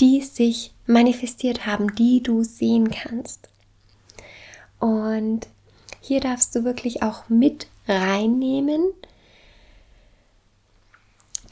die 0.00 0.20
sich 0.20 0.72
manifestiert 0.86 1.66
haben, 1.66 1.92
die 1.96 2.22
du 2.22 2.44
sehen 2.44 2.88
kannst. 2.92 3.48
Und 4.78 5.48
hier 6.04 6.20
darfst 6.20 6.54
du 6.54 6.64
wirklich 6.64 7.02
auch 7.02 7.30
mit 7.30 7.66
reinnehmen. 7.88 8.92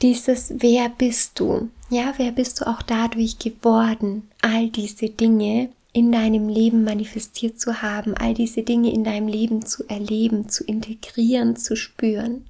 Dieses 0.03 0.53
Wer 0.57 0.89
bist 0.89 1.39
du? 1.39 1.69
Ja, 1.89 2.13
wer 2.17 2.31
bist 2.31 2.61
du 2.61 2.67
auch 2.67 2.83
dadurch 2.83 3.39
geworden? 3.39 4.29
All 4.41 4.69
diese 4.69 5.09
Dinge 5.09 5.69
in 5.91 6.11
deinem 6.11 6.49
Leben 6.49 6.83
manifestiert 6.83 7.59
zu 7.59 7.81
haben, 7.81 8.15
all 8.15 8.35
diese 8.35 8.61
Dinge 8.61 8.91
in 8.93 9.03
deinem 9.03 9.27
Leben 9.27 9.65
zu 9.65 9.87
erleben, 9.87 10.49
zu 10.49 10.63
integrieren, 10.63 11.55
zu 11.55 11.75
spüren. 11.75 12.45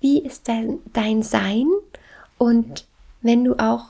Wie 0.00 0.20
ist 0.20 0.48
dein, 0.48 0.78
dein 0.94 1.22
Sein 1.22 1.66
und 2.38 2.86
wenn 3.20 3.44
du 3.44 3.56
auch 3.58 3.86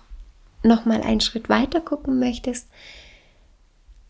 noch 0.65 0.85
mal 0.85 1.03
einen 1.03 1.21
Schritt 1.21 1.49
weiter 1.49 1.81
gucken 1.81 2.19
möchtest, 2.19 2.69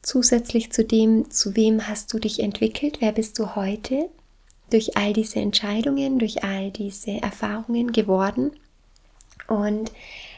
zusätzlich 0.04 0.70
zu 0.70 0.84
dem, 0.84 1.30
zu 1.30 1.56
wem 1.56 1.88
hast 1.88 2.12
du 2.12 2.18
dich 2.18 2.40
entwickelt, 2.40 2.98
wer 3.00 3.12
bist 3.12 3.38
du 3.38 3.56
heute 3.56 4.08
durch 4.70 4.96
all 4.96 5.12
diese 5.12 5.40
Entscheidungen, 5.40 6.18
durch 6.18 6.44
all 6.44 6.70
diese 6.70 7.22
Erfahrungen 7.22 7.92
geworden 7.92 8.52
und 9.46 9.92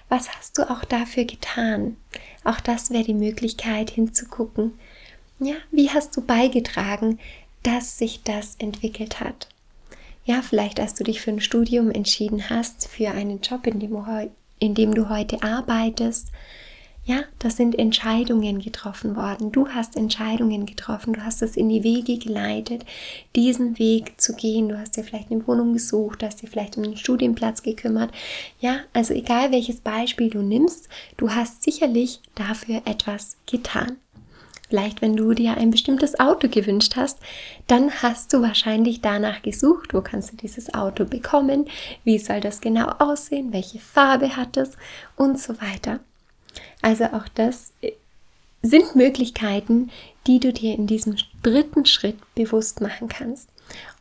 was 0.08 0.30
hast 0.30 0.58
du 0.58 0.70
auch 0.70 0.85
dafür 0.85 1.25
getan? 1.25 1.96
Auch 2.44 2.61
das 2.61 2.90
wäre 2.90 3.04
die 3.04 3.14
Möglichkeit 3.14 3.90
hinzugucken. 3.90 4.78
Ja, 5.40 5.56
wie 5.70 5.90
hast 5.90 6.16
du 6.16 6.20
beigetragen, 6.20 7.18
dass 7.62 7.99
sich 7.99 8.23
das 8.23 8.54
entwickelt 8.58 9.20
hat? 9.20 9.49
Ja, 10.25 10.42
vielleicht 10.42 10.80
als 10.80 10.94
du 10.94 11.04
dich 11.04 11.20
für 11.20 11.30
ein 11.30 11.40
Studium 11.40 11.90
entschieden 11.90 12.50
hast, 12.50 12.88
für 12.88 13.11
einen 13.11 13.40
Job, 13.40 13.66
in 13.66 13.80
dem, 13.80 13.96
in 14.58 14.75
dem 14.75 14.94
du 14.94 15.08
heute 15.08 15.42
arbeitest, 15.42 16.28
ja, 17.07 17.23
das 17.39 17.57
sind 17.57 17.79
Entscheidungen 17.79 18.59
getroffen 18.59 19.15
worden. 19.15 19.53
Du 19.53 19.69
hast 19.69 19.97
Entscheidungen 19.97 20.67
getroffen. 20.67 21.13
Du 21.13 21.25
hast 21.25 21.41
es 21.41 21.57
in 21.57 21.69
die 21.69 21.85
Wege 21.85 22.19
geleitet, 22.19 22.85
diesen 23.37 23.79
Weg 23.79 24.21
zu 24.21 24.35
gehen. 24.35 24.69
Du 24.69 24.77
hast 24.77 24.97
dir 24.97 25.05
vielleicht 25.05 25.31
eine 25.31 25.47
Wohnung 25.47 25.73
gesucht, 25.73 26.25
hast 26.25 26.43
dir 26.43 26.49
vielleicht 26.49 26.77
um 26.77 26.83
einen 26.83 26.97
Studienplatz 26.97 27.63
gekümmert. 27.63 28.11
Ja, 28.59 28.81
also 28.93 29.15
egal 29.15 29.53
welches 29.53 29.81
Beispiel 29.81 30.31
du 30.31 30.43
nimmst, 30.43 30.89
du 31.17 31.31
hast 31.31 31.63
sicherlich 31.63 32.21
dafür 32.35 32.83
etwas 32.87 33.37
getan. 33.47 33.99
Vielleicht, 34.69 35.01
wenn 35.01 35.15
du 35.15 35.33
dir 35.33 35.57
ein 35.57 35.71
bestimmtes 35.71 36.19
Auto 36.19 36.49
gewünscht 36.49 36.97
hast, 36.97 37.21
dann 37.69 38.03
hast 38.03 38.33
du 38.33 38.43
wahrscheinlich 38.43 39.01
danach 39.01 39.43
gesucht, 39.43 39.95
wo 39.95 40.01
kannst 40.01 40.33
du 40.33 40.37
dieses 40.37 40.75
Auto 40.75 41.05
bekommen, 41.05 41.67
wie 42.03 42.19
soll 42.19 42.41
das 42.41 42.61
genau 42.61 42.89
aussehen, 42.99 43.53
welche 43.53 43.79
Farbe 43.79 44.37
hat 44.37 44.57
es 44.57 44.73
und 45.15 45.39
so 45.39 45.55
weiter. 45.61 46.01
Also 46.83 47.04
auch 47.06 47.28
das 47.35 47.73
sind 48.62 48.97
Möglichkeiten, 48.97 49.90
die 50.26 50.40
du 50.40 50.52
dir 50.52 50.75
in 50.75 50.87
diesem 50.87 51.16
dritten 51.42 51.87
Schritt 51.87 52.18
bewusst 52.35 52.80
machen 52.80 53.09
kannst. 53.09 53.49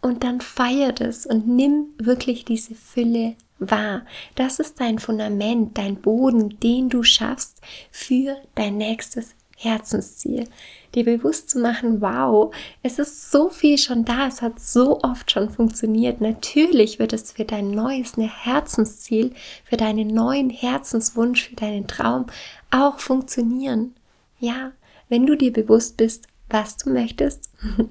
Und 0.01 0.23
dann 0.23 0.41
feier 0.41 0.91
das 0.91 1.25
und 1.25 1.47
nimm 1.47 1.87
wirklich 1.97 2.45
diese 2.45 2.75
Fülle 2.75 3.35
wahr. 3.59 4.05
Das 4.35 4.59
ist 4.59 4.79
dein 4.79 4.99
Fundament, 4.99 5.77
dein 5.77 5.95
Boden, 5.95 6.59
den 6.59 6.89
du 6.89 7.03
schaffst 7.03 7.61
für 7.91 8.37
dein 8.53 8.77
nächstes 8.77 9.33
Herzensziel. 9.55 10.47
Dir 10.93 11.05
bewusst 11.05 11.49
zu 11.49 11.59
machen, 11.59 12.01
wow, 12.01 12.53
es 12.83 12.99
ist 12.99 13.31
so 13.31 13.49
viel 13.49 13.77
schon 13.77 14.05
da, 14.05 14.27
es 14.27 14.41
hat 14.41 14.59
so 14.59 14.99
oft 15.01 15.31
schon 15.31 15.49
funktioniert. 15.49 16.21
Natürlich 16.21 16.99
wird 16.99 17.13
es 17.13 17.31
für 17.31 17.45
dein 17.45 17.71
neues 17.71 18.13
Herzensziel, 18.17 19.33
für 19.63 19.77
deinen 19.77 20.07
neuen 20.07 20.49
Herzenswunsch, 20.49 21.49
für 21.49 21.55
deinen 21.55 21.87
Traum 21.87 22.25
auch 22.69 22.99
funktionieren. 22.99 23.95
Ja, 24.39 24.73
wenn 25.09 25.25
du 25.25 25.35
dir 25.35 25.53
bewusst 25.53 25.97
bist, 25.97 26.27
was 26.49 26.77
du 26.77 26.89
möchtest, 26.91 27.49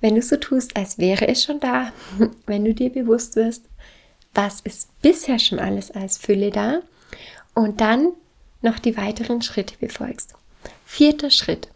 wenn 0.00 0.16
du 0.16 0.22
so 0.22 0.36
tust, 0.36 0.76
als 0.76 0.98
wäre 0.98 1.28
es 1.28 1.44
schon 1.44 1.60
da, 1.60 1.92
wenn 2.46 2.64
du 2.64 2.74
dir 2.74 2.90
bewusst 2.90 3.36
wirst, 3.36 3.66
was 4.34 4.60
ist 4.60 4.90
bisher 5.00 5.38
schon 5.38 5.58
alles 5.58 5.90
als 5.90 6.18
Fülle 6.18 6.50
da 6.50 6.80
und 7.54 7.80
dann 7.80 8.12
noch 8.62 8.78
die 8.78 8.96
weiteren 8.96 9.40
Schritte 9.40 9.76
befolgst. 9.78 10.34
Vierter 10.88 11.30
Schritt. 11.30 11.68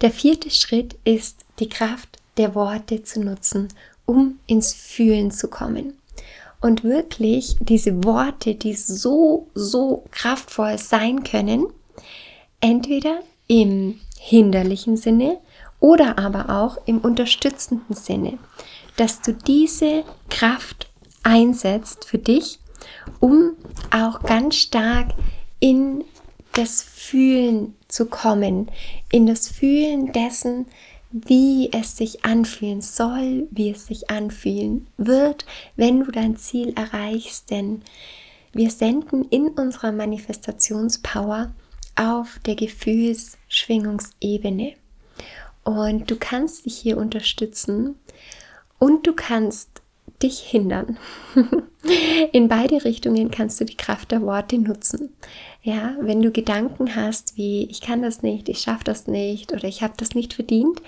Der 0.00 0.10
vierte 0.10 0.50
Schritt 0.50 0.96
ist 1.04 1.44
die 1.60 1.68
Kraft 1.68 2.18
der 2.36 2.56
Worte 2.56 3.04
zu 3.04 3.20
nutzen, 3.20 3.68
um 4.06 4.40
ins 4.48 4.72
Fühlen 4.74 5.30
zu 5.30 5.46
kommen 5.46 5.98
und 6.60 6.82
wirklich 6.82 7.56
diese 7.60 8.02
Worte, 8.02 8.56
die 8.56 8.74
so, 8.74 9.46
so 9.54 10.04
kraftvoll 10.10 10.78
sein 10.78 11.22
können, 11.22 11.66
entweder 12.60 13.20
im 13.46 14.00
hinderlichen 14.18 14.96
Sinne 14.96 15.38
oder 15.78 16.18
aber 16.18 16.48
auch 16.48 16.78
im 16.86 16.98
unterstützenden 16.98 17.94
Sinne, 17.94 18.38
dass 18.96 19.20
du 19.20 19.34
diese 19.34 20.02
Kraft 20.30 20.90
einsetzt 21.22 22.06
für 22.06 22.18
dich, 22.18 22.58
um 23.20 23.52
auch 23.90 24.22
ganz 24.22 24.56
stark 24.56 25.10
in 25.60 26.04
das 26.54 26.82
Fühlen 26.82 27.74
zu 27.92 28.06
kommen, 28.06 28.70
in 29.10 29.26
das 29.26 29.48
Fühlen 29.48 30.12
dessen, 30.12 30.66
wie 31.10 31.70
es 31.72 31.96
sich 31.96 32.24
anfühlen 32.24 32.80
soll, 32.80 33.48
wie 33.50 33.70
es 33.70 33.86
sich 33.86 34.08
anfühlen 34.10 34.86
wird, 34.96 35.44
wenn 35.76 36.00
du 36.00 36.10
dein 36.10 36.36
Ziel 36.36 36.72
erreichst. 36.74 37.50
Denn 37.50 37.82
wir 38.52 38.70
senden 38.70 39.26
in 39.28 39.48
unserer 39.48 39.92
Manifestationspower 39.92 41.52
auf 41.94 42.40
der 42.46 42.54
Gefühlsschwingungsebene. 42.54 44.72
Und 45.64 46.10
du 46.10 46.16
kannst 46.16 46.64
dich 46.64 46.78
hier 46.78 46.96
unterstützen 46.96 47.96
und 48.78 49.06
du 49.06 49.12
kannst 49.12 49.81
dich 50.22 50.40
hindern. 50.40 50.98
In 52.32 52.48
beide 52.48 52.84
Richtungen 52.84 53.30
kannst 53.30 53.60
du 53.60 53.64
die 53.64 53.76
Kraft 53.76 54.12
der 54.12 54.22
Worte 54.22 54.58
nutzen. 54.58 55.12
Ja, 55.62 55.96
wenn 56.00 56.22
du 56.22 56.30
Gedanken 56.30 56.94
hast 56.96 57.36
wie 57.36 57.64
ich 57.70 57.80
kann 57.80 58.02
das 58.02 58.22
nicht, 58.22 58.48
ich 58.48 58.60
schaffe 58.60 58.84
das 58.84 59.06
nicht 59.06 59.52
oder 59.52 59.64
ich 59.64 59.82
habe 59.82 59.94
das 59.96 60.14
nicht 60.14 60.34
verdient, 60.34 60.80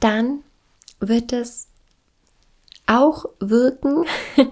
dann 0.00 0.40
wird 1.00 1.32
es 1.32 1.68
auch 2.86 3.26
wirken, 3.40 4.04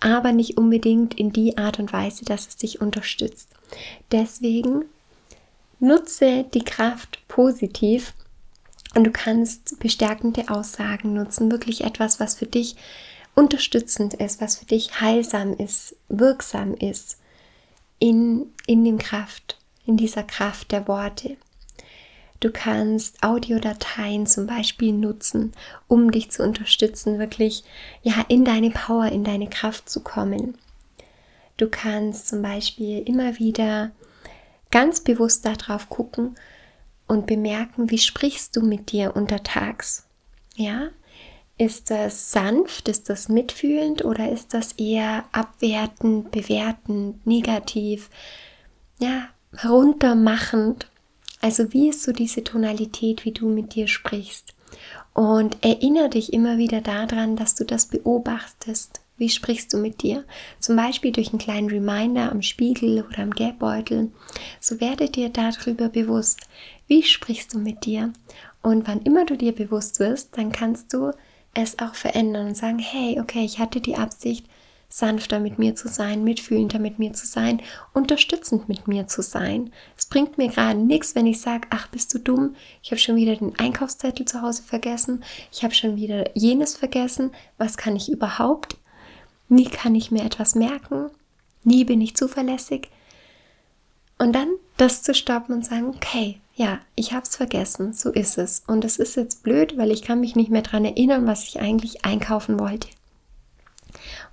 aber 0.00 0.32
nicht 0.32 0.58
unbedingt 0.58 1.14
in 1.14 1.32
die 1.32 1.58
Art 1.58 1.78
und 1.78 1.92
Weise, 1.92 2.24
dass 2.24 2.46
es 2.46 2.56
dich 2.56 2.80
unterstützt. 2.80 3.48
Deswegen 4.12 4.84
nutze 5.80 6.44
die 6.54 6.64
Kraft 6.64 7.18
positiv 7.28 8.14
und 8.96 9.04
du 9.04 9.10
kannst 9.10 9.78
bestärkende 9.78 10.48
Aussagen 10.48 11.12
nutzen, 11.12 11.52
wirklich 11.52 11.84
etwas, 11.84 12.18
was 12.18 12.34
für 12.34 12.46
dich 12.46 12.76
unterstützend 13.34 14.14
ist, 14.14 14.40
was 14.40 14.56
für 14.56 14.64
dich 14.64 15.02
heilsam 15.02 15.52
ist, 15.52 15.96
wirksam 16.08 16.74
ist 16.74 17.18
in, 17.98 18.46
in 18.66 18.84
dem 18.84 18.96
Kraft, 18.96 19.58
in 19.84 19.98
dieser 19.98 20.22
Kraft 20.22 20.72
der 20.72 20.88
Worte. 20.88 21.36
Du 22.40 22.50
kannst 22.50 23.22
Audiodateien 23.22 24.26
zum 24.26 24.46
Beispiel 24.46 24.92
nutzen, 24.92 25.52
um 25.88 26.10
dich 26.10 26.30
zu 26.30 26.42
unterstützen, 26.42 27.18
wirklich 27.18 27.64
ja 28.02 28.24
in 28.28 28.46
deine 28.46 28.70
Power, 28.70 29.06
in 29.06 29.24
deine 29.24 29.48
Kraft 29.48 29.90
zu 29.90 30.00
kommen. 30.00 30.56
Du 31.58 31.68
kannst 31.68 32.28
zum 32.28 32.40
Beispiel 32.40 33.02
immer 33.06 33.38
wieder 33.38 33.90
ganz 34.70 35.00
bewusst 35.00 35.44
darauf 35.44 35.90
gucken, 35.90 36.34
und 37.06 37.26
bemerken, 37.26 37.90
wie 37.90 37.98
sprichst 37.98 38.56
du 38.56 38.62
mit 38.62 38.92
dir 38.92 39.16
untertags? 39.16 40.06
Ja? 40.56 40.88
Ist 41.58 41.90
das 41.90 42.32
sanft, 42.32 42.88
ist 42.88 43.08
das 43.08 43.28
mitfühlend 43.28 44.04
oder 44.04 44.30
ist 44.30 44.52
das 44.52 44.72
eher 44.72 45.24
abwertend, 45.32 46.30
bewertend, 46.30 47.26
negativ, 47.26 48.10
ja, 48.98 49.28
heruntermachend? 49.56 50.86
Also 51.40 51.72
wie 51.72 51.88
ist 51.88 52.02
so 52.02 52.12
diese 52.12 52.44
Tonalität, 52.44 53.24
wie 53.24 53.32
du 53.32 53.48
mit 53.48 53.74
dir 53.74 53.88
sprichst? 53.88 54.54
Und 55.14 55.64
erinnere 55.64 56.10
dich 56.10 56.32
immer 56.32 56.58
wieder 56.58 56.82
daran, 56.82 57.36
dass 57.36 57.54
du 57.54 57.64
das 57.64 57.86
beobachtest. 57.86 59.00
Wie 59.16 59.30
sprichst 59.30 59.72
du 59.72 59.78
mit 59.78 60.02
dir? 60.02 60.24
Zum 60.60 60.76
Beispiel 60.76 61.10
durch 61.10 61.30
einen 61.30 61.38
kleinen 61.38 61.70
Reminder 61.70 62.30
am 62.30 62.42
Spiegel 62.42 63.02
oder 63.02 63.20
am 63.20 63.30
Gelbbeutel. 63.30 64.10
So 64.60 64.78
werde 64.80 65.08
dir 65.08 65.30
darüber 65.30 65.88
bewusst, 65.88 66.40
wie 66.86 67.02
sprichst 67.02 67.54
du 67.54 67.58
mit 67.58 67.84
dir? 67.84 68.12
Und 68.62 68.86
wann 68.86 69.02
immer 69.02 69.24
du 69.24 69.36
dir 69.36 69.52
bewusst 69.52 70.00
wirst, 70.00 70.36
dann 70.36 70.52
kannst 70.52 70.92
du 70.92 71.12
es 71.54 71.78
auch 71.78 71.94
verändern 71.94 72.48
und 72.48 72.56
sagen, 72.56 72.78
hey, 72.78 73.20
okay, 73.20 73.44
ich 73.44 73.58
hatte 73.58 73.80
die 73.80 73.96
Absicht, 73.96 74.46
sanfter 74.88 75.40
mit 75.40 75.58
mir 75.58 75.74
zu 75.74 75.88
sein, 75.88 76.22
mitfühlender 76.22 76.78
mit 76.78 76.98
mir 76.98 77.12
zu 77.12 77.26
sein, 77.26 77.60
unterstützend 77.92 78.68
mit 78.68 78.86
mir 78.86 79.06
zu 79.06 79.22
sein. 79.22 79.72
Es 79.96 80.06
bringt 80.06 80.38
mir 80.38 80.48
gerade 80.48 80.78
nichts, 80.78 81.14
wenn 81.14 81.26
ich 81.26 81.40
sage, 81.40 81.66
ach, 81.70 81.88
bist 81.88 82.14
du 82.14 82.18
dumm, 82.18 82.54
ich 82.82 82.90
habe 82.90 83.00
schon 83.00 83.16
wieder 83.16 83.36
den 83.36 83.58
Einkaufszettel 83.58 84.26
zu 84.26 84.42
Hause 84.42 84.62
vergessen, 84.62 85.24
ich 85.52 85.64
habe 85.64 85.74
schon 85.74 85.96
wieder 85.96 86.36
jenes 86.36 86.76
vergessen, 86.76 87.32
was 87.58 87.76
kann 87.76 87.96
ich 87.96 88.10
überhaupt? 88.10 88.76
Nie 89.48 89.64
kann 89.64 89.94
ich 89.94 90.10
mir 90.10 90.24
etwas 90.24 90.54
merken, 90.54 91.10
nie 91.62 91.84
bin 91.84 92.00
ich 92.00 92.16
zuverlässig. 92.16 92.90
Und 94.18 94.32
dann 94.32 94.48
das 94.76 95.02
zu 95.02 95.14
stoppen 95.14 95.54
und 95.54 95.64
sagen, 95.64 95.88
okay, 95.88 96.40
ja, 96.56 96.80
ich 96.94 97.12
habe 97.12 97.22
es 97.22 97.36
vergessen, 97.36 97.92
so 97.92 98.10
ist 98.10 98.38
es. 98.38 98.62
Und 98.66 98.84
es 98.86 98.96
ist 98.96 99.14
jetzt 99.14 99.42
blöd, 99.42 99.76
weil 99.76 99.90
ich 99.90 100.00
kann 100.00 100.20
mich 100.20 100.36
nicht 100.36 100.50
mehr 100.50 100.62
daran 100.62 100.86
erinnern, 100.86 101.26
was 101.26 101.44
ich 101.44 101.60
eigentlich 101.60 102.06
einkaufen 102.06 102.58
wollte. 102.58 102.88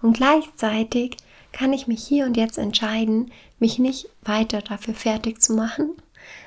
Und 0.02 0.16
gleichzeitig 0.16 1.18
kann 1.52 1.74
ich 1.74 1.86
mich 1.86 2.02
hier 2.02 2.26
und 2.26 2.38
jetzt 2.38 2.58
entscheiden, 2.58 3.32
mich 3.60 3.78
nicht 3.78 4.08
weiter 4.22 4.62
dafür 4.62 4.94
fertig 4.94 5.42
zu 5.42 5.54
machen, 5.54 5.90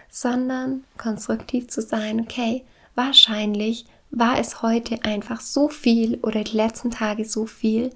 sondern 0.08 0.84
konstruktiv 0.96 1.68
zu 1.68 1.82
sein, 1.82 2.20
okay, 2.20 2.64
wahrscheinlich 2.94 3.84
war 4.10 4.38
es 4.38 4.62
heute 4.62 5.04
einfach 5.04 5.42
so 5.42 5.68
viel 5.68 6.18
oder 6.22 6.42
die 6.42 6.56
letzten 6.56 6.90
Tage 6.90 7.26
so 7.26 7.44
viel, 7.44 7.90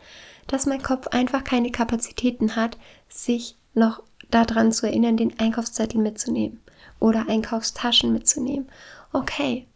dass 0.46 0.66
mein 0.66 0.82
Kopf 0.82 1.06
einfach 1.08 1.44
keine 1.44 1.70
Kapazitäten 1.70 2.56
hat, 2.56 2.76
sich 3.08 3.56
noch 3.72 4.02
daran 4.30 4.70
zu 4.70 4.86
erinnern, 4.86 5.16
den 5.16 5.38
Einkaufszettel 5.40 6.00
mitzunehmen 6.00 6.60
oder 7.00 7.26
Einkaufstaschen 7.28 8.12
mitzunehmen. 8.12 8.68
Okay. 9.12 9.66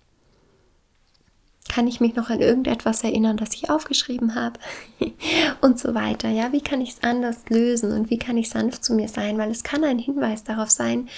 Kann 1.69 1.89
ich 1.89 1.99
mich 1.99 2.15
noch 2.15 2.29
an 2.29 2.41
irgendetwas 2.41 3.03
erinnern, 3.03 3.39
das 3.39 3.55
ich 3.55 3.71
aufgeschrieben 3.71 4.35
habe? 4.35 4.61
und 5.61 5.79
so 5.79 5.95
weiter. 5.95 6.29
Ja, 6.29 6.53
wie 6.53 6.61
kann 6.61 6.81
ich 6.81 6.91
es 6.91 7.03
anders 7.03 7.49
lösen 7.49 7.91
und 7.93 8.11
wie 8.11 8.19
kann 8.19 8.37
ich 8.37 8.51
sanft 8.51 8.85
zu 8.85 8.95
mir 8.95 9.09
sein? 9.09 9.39
Weil 9.39 9.51
es 9.51 9.65
kann 9.65 9.83
ein 9.83 9.99
Hinweis 9.99 10.45
darauf 10.45 10.71
sein, 10.71 11.09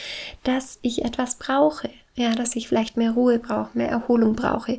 dass 0.44 0.78
ich 0.82 1.04
etwas 1.04 1.34
brauche. 1.34 1.90
Ja, 2.14 2.34
dass 2.34 2.56
ich 2.56 2.68
vielleicht 2.68 2.96
mehr 2.96 3.10
Ruhe 3.10 3.38
brauche, 3.38 3.76
mehr 3.76 3.90
Erholung 3.90 4.34
brauche. 4.34 4.78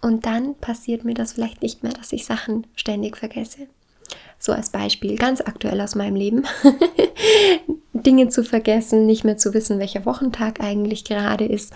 Und 0.00 0.26
dann 0.26 0.56
passiert 0.56 1.04
mir 1.04 1.14
das 1.14 1.34
vielleicht 1.34 1.62
nicht 1.62 1.84
mehr, 1.84 1.92
dass 1.92 2.12
ich 2.12 2.24
Sachen 2.24 2.66
ständig 2.74 3.16
vergesse. 3.16 3.68
So 4.38 4.52
als 4.52 4.70
Beispiel, 4.70 5.16
ganz 5.16 5.40
aktuell 5.40 5.80
aus 5.80 5.94
meinem 5.94 6.16
Leben. 6.16 6.44
Dinge 8.02 8.28
zu 8.28 8.44
vergessen, 8.44 9.06
nicht 9.06 9.24
mehr 9.24 9.36
zu 9.36 9.54
wissen, 9.54 9.78
welcher 9.78 10.04
Wochentag 10.04 10.60
eigentlich 10.60 11.04
gerade 11.04 11.44
ist 11.44 11.72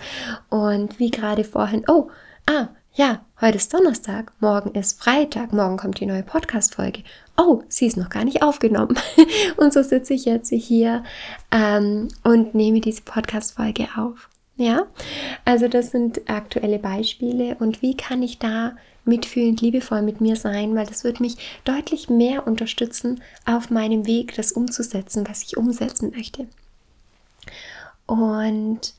und 0.49 0.99
wie 0.99 1.11
gerade 1.11 1.43
vorhin, 1.43 1.83
oh, 1.87 2.09
ah, 2.45 2.67
ja, 2.93 3.21
heute 3.39 3.57
ist 3.57 3.73
Donnerstag, 3.73 4.31
morgen 4.39 4.71
ist 4.71 4.99
Freitag, 5.01 5.53
morgen 5.53 5.77
kommt 5.77 5.99
die 5.99 6.05
neue 6.05 6.23
Podcast-Folge. 6.23 7.03
Oh, 7.37 7.61
sie 7.69 7.85
ist 7.85 7.97
noch 7.97 8.09
gar 8.09 8.25
nicht 8.25 8.41
aufgenommen. 8.41 8.97
und 9.57 9.71
so 9.71 9.83
sitze 9.83 10.15
ich 10.15 10.25
jetzt 10.25 10.49
hier 10.49 11.03
ähm, 11.51 12.07
und 12.23 12.55
nehme 12.55 12.81
diese 12.81 13.03
Podcast-Folge 13.03 13.87
auf. 13.95 14.29
Ja, 14.57 14.87
also 15.45 15.67
das 15.67 15.91
sind 15.91 16.27
aktuelle 16.29 16.79
Beispiele 16.79 17.55
und 17.59 17.83
wie 17.83 17.95
kann 17.95 18.23
ich 18.23 18.39
da 18.39 18.75
mitfühlend, 19.05 19.61
liebevoll 19.61 20.01
mit 20.01 20.19
mir 20.19 20.35
sein, 20.35 20.75
weil 20.75 20.85
das 20.85 21.03
wird 21.03 21.19
mich 21.19 21.37
deutlich 21.63 22.09
mehr 22.09 22.45
unterstützen 22.45 23.21
auf 23.45 23.69
meinem 23.69 24.05
Weg, 24.05 24.35
das 24.35 24.51
umzusetzen, 24.51 25.27
was 25.27 25.43
ich 25.43 25.57
umsetzen 25.57 26.11
möchte. 26.15 26.47
Und 28.05 28.93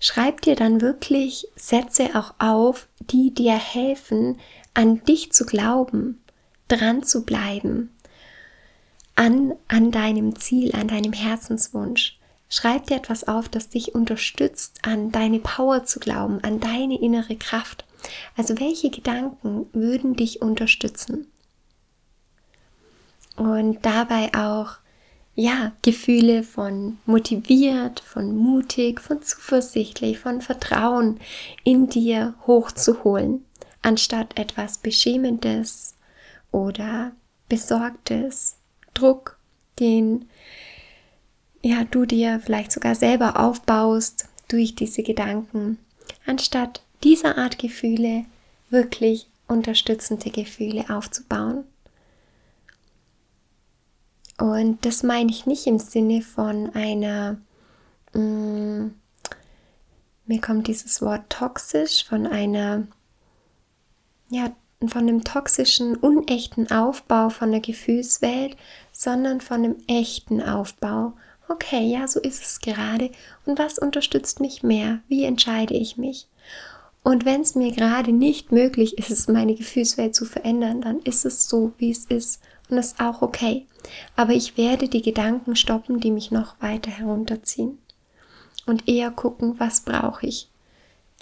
schreib 0.00 0.42
dir 0.42 0.56
dann 0.56 0.80
wirklich 0.80 1.48
Sätze 1.56 2.10
auch 2.14 2.34
auf, 2.38 2.88
die 3.00 3.32
dir 3.32 3.54
helfen, 3.54 4.38
an 4.74 5.02
dich 5.04 5.32
zu 5.32 5.46
glauben, 5.46 6.20
dran 6.68 7.02
zu 7.02 7.24
bleiben, 7.24 7.94
an, 9.14 9.54
an 9.68 9.90
deinem 9.90 10.36
Ziel, 10.36 10.74
an 10.74 10.88
deinem 10.88 11.12
Herzenswunsch. 11.12 12.18
Schreib 12.56 12.86
dir 12.86 12.96
etwas 12.96 13.28
auf, 13.28 13.50
das 13.50 13.68
dich 13.68 13.94
unterstützt, 13.94 14.78
an 14.80 15.12
deine 15.12 15.40
Power 15.40 15.84
zu 15.84 16.00
glauben, 16.00 16.42
an 16.42 16.58
deine 16.58 16.98
innere 16.98 17.36
Kraft. 17.36 17.84
Also 18.34 18.58
welche 18.58 18.88
Gedanken 18.88 19.66
würden 19.74 20.16
dich 20.16 20.40
unterstützen? 20.40 21.30
Und 23.36 23.84
dabei 23.84 24.30
auch, 24.34 24.78
ja, 25.34 25.72
Gefühle 25.82 26.42
von 26.42 26.96
motiviert, 27.04 28.00
von 28.00 28.34
mutig, 28.34 29.02
von 29.02 29.20
zuversichtlich, 29.20 30.18
von 30.18 30.40
Vertrauen 30.40 31.20
in 31.62 31.90
dir 31.90 32.36
hochzuholen, 32.46 33.44
anstatt 33.82 34.38
etwas 34.38 34.78
Beschämendes 34.78 35.94
oder 36.52 37.12
Besorgtes, 37.50 38.56
Druck, 38.94 39.38
den 39.78 40.30
ja, 41.66 41.82
du 41.82 42.04
dir 42.04 42.38
vielleicht 42.38 42.70
sogar 42.70 42.94
selber 42.94 43.40
aufbaust 43.40 44.28
durch 44.46 44.76
diese 44.76 45.02
Gedanken, 45.02 45.78
anstatt 46.24 46.82
dieser 47.02 47.38
Art 47.38 47.58
Gefühle 47.58 48.24
wirklich 48.70 49.26
unterstützende 49.48 50.30
Gefühle 50.30 50.84
aufzubauen. 50.88 51.64
Und 54.38 54.84
das 54.84 55.02
meine 55.02 55.30
ich 55.30 55.46
nicht 55.46 55.66
im 55.66 55.80
Sinne 55.80 56.22
von 56.22 56.72
einer, 56.74 57.38
mh, 58.12 58.20
mm, 58.20 58.94
mir 60.26 60.40
kommt 60.40 60.68
dieses 60.68 61.02
Wort 61.02 61.28
toxisch, 61.30 62.04
von 62.04 62.28
einer, 62.28 62.86
ja, 64.28 64.54
von 64.86 65.02
einem 65.02 65.24
toxischen, 65.24 65.96
unechten 65.96 66.70
Aufbau 66.70 67.28
von 67.30 67.50
der 67.50 67.60
Gefühlswelt, 67.60 68.56
sondern 68.92 69.40
von 69.40 69.64
einem 69.64 69.76
echten 69.88 70.40
Aufbau. 70.40 71.14
Okay, 71.48 71.86
ja, 71.86 72.08
so 72.08 72.20
ist 72.20 72.42
es 72.42 72.60
gerade. 72.60 73.10
Und 73.44 73.58
was 73.58 73.78
unterstützt 73.78 74.40
mich 74.40 74.62
mehr? 74.62 75.00
Wie 75.08 75.24
entscheide 75.24 75.74
ich 75.74 75.96
mich? 75.96 76.26
Und 77.04 77.24
wenn 77.24 77.42
es 77.42 77.54
mir 77.54 77.70
gerade 77.70 78.10
nicht 78.10 78.50
möglich 78.50 78.98
ist, 78.98 79.28
meine 79.28 79.54
Gefühlswelt 79.54 80.14
zu 80.16 80.24
verändern, 80.24 80.80
dann 80.80 80.98
ist 81.00 81.24
es 81.24 81.48
so, 81.48 81.72
wie 81.78 81.92
es 81.92 82.04
ist. 82.06 82.40
Und 82.68 82.76
das 82.76 82.86
ist 82.88 83.00
auch 83.00 83.22
okay. 83.22 83.66
Aber 84.16 84.32
ich 84.32 84.56
werde 84.56 84.88
die 84.88 85.02
Gedanken 85.02 85.54
stoppen, 85.54 86.00
die 86.00 86.10
mich 86.10 86.32
noch 86.32 86.60
weiter 86.60 86.90
herunterziehen. 86.90 87.78
Und 88.66 88.88
eher 88.88 89.12
gucken, 89.12 89.54
was 89.60 89.82
brauche 89.82 90.26
ich. 90.26 90.50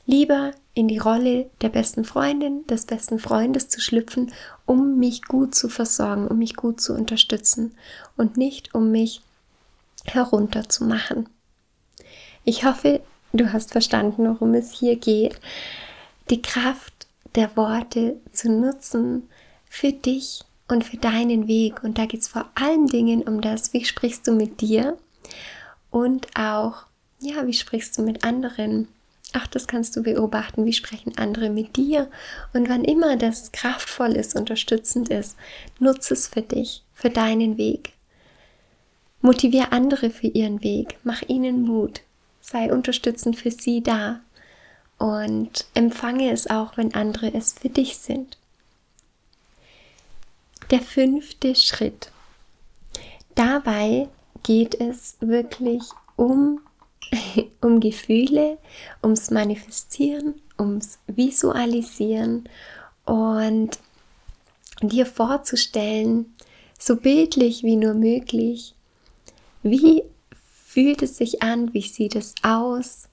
Lieber 0.07 0.53
in 0.73 0.89
die 0.89 0.99
Rolle 0.99 1.51
der 1.61 1.69
besten 1.69 2.05
Freundin, 2.05 2.67
des 2.67 2.87
besten 2.87 3.19
Freundes 3.19 3.69
zu 3.69 3.81
schlüpfen, 3.81 4.33
um 4.65 4.99
mich 4.99 5.23
gut 5.25 5.55
zu 5.55 5.69
versorgen, 5.69 6.29
um 6.29 6.39
mich 6.39 6.57
gut 6.57 6.81
zu 6.81 6.95
unterstützen 6.95 7.75
und 8.17 8.39
nicht 8.39 8.75
um 8.75 8.91
mich 8.91 9.21
herunterzumachen. 10.05 11.29
Ich 12.45 12.65
hoffe, 12.65 13.01
Du 13.35 13.53
hast 13.53 13.73
verstanden, 13.73 14.29
worum 14.29 14.55
es 14.55 14.79
hier 14.79 14.95
geht. 14.95 15.41
Die 16.31 16.41
Kraft 16.41 17.09
der 17.35 17.57
Worte 17.57 18.21
zu 18.33 18.49
nutzen 18.49 19.29
für 19.69 19.91
dich 19.91 20.43
und 20.69 20.85
für 20.85 20.99
deinen 20.99 21.49
Weg. 21.49 21.83
Und 21.83 21.99
da 21.99 22.07
geht 22.07 22.21
es 22.21 22.29
vor 22.29 22.49
allen 22.55 22.87
Dingen 22.87 23.23
um 23.23 23.41
das, 23.41 23.73
wie 23.73 23.85
sprichst 23.85 24.29
du 24.29 24.33
mit 24.33 24.61
dir 24.61 24.97
und 25.91 26.29
auch, 26.37 26.87
ja, 27.19 27.45
wie 27.49 27.53
sprichst 27.53 27.99
du 27.99 28.03
mit 28.03 28.23
anderen. 28.23 28.87
Auch 29.37 29.49
das 29.49 29.67
kannst 29.67 29.97
du 29.97 30.05
beobachten, 30.05 30.65
wie 30.65 30.73
sprechen 30.73 31.19
andere 31.19 31.51
mit 31.51 31.75
dir. 31.75 32.09
Und 32.53 32.69
wann 32.69 32.85
immer 32.85 33.17
das 33.17 33.51
kraftvoll 33.51 34.13
ist, 34.13 34.37
unterstützend 34.37 35.09
ist, 35.09 35.37
nutze 35.81 36.15
es 36.15 36.29
für 36.29 36.43
dich, 36.43 36.85
für 36.93 37.11
deinen 37.11 37.59
Weg. 37.59 37.95
Motiviere 39.25 39.73
andere 39.73 40.11
für 40.11 40.27
ihren 40.27 40.63
Weg, 40.63 40.99
mach 41.03 41.23
ihnen 41.23 41.63
Mut, 41.63 42.03
sei 42.43 42.71
unterstützend 42.71 43.39
für 43.39 43.51
sie 43.51 43.83
da 43.83 44.21
und 44.99 45.65
empfange 45.73 46.31
es 46.31 46.47
auch, 46.47 46.77
wenn 46.77 46.95
andere 46.95 47.33
es 47.33 47.55
für 47.55 47.71
dich 47.71 47.97
sind. 47.97 48.37
Der 50.71 50.81
fünfte 50.81 51.55
Schritt. 51.55 52.11
Dabei 53.35 54.11
geht 54.43 54.79
es 54.79 55.17
wirklich 55.21 55.85
um, 56.17 56.61
um 57.63 57.81
Gefühle, 57.81 58.59
ums 59.03 59.31
Manifestieren, 59.31 60.35
ums 60.59 60.99
Visualisieren 61.07 62.47
und 63.07 63.79
dir 64.83 65.07
vorzustellen, 65.07 66.35
so 66.79 66.97
bildlich 66.97 67.63
wie 67.63 67.77
nur 67.77 67.95
möglich, 67.95 68.75
wie 69.65 70.05
fühlt 70.67 71.03
es 71.03 71.17
sich 71.17 71.43
an? 71.43 71.73
Wie 71.73 71.83
sieht 71.83 72.15
es 72.15 72.35
aus, 72.43 73.09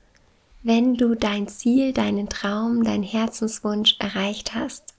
wenn 0.63 0.95
du 0.95 1.15
dein 1.15 1.47
Ziel, 1.47 1.93
deinen 1.93 2.29
Traum, 2.29 2.83
deinen 2.83 3.03
Herzenswunsch 3.03 3.95
erreicht 3.99 4.53
hast? 4.53 4.93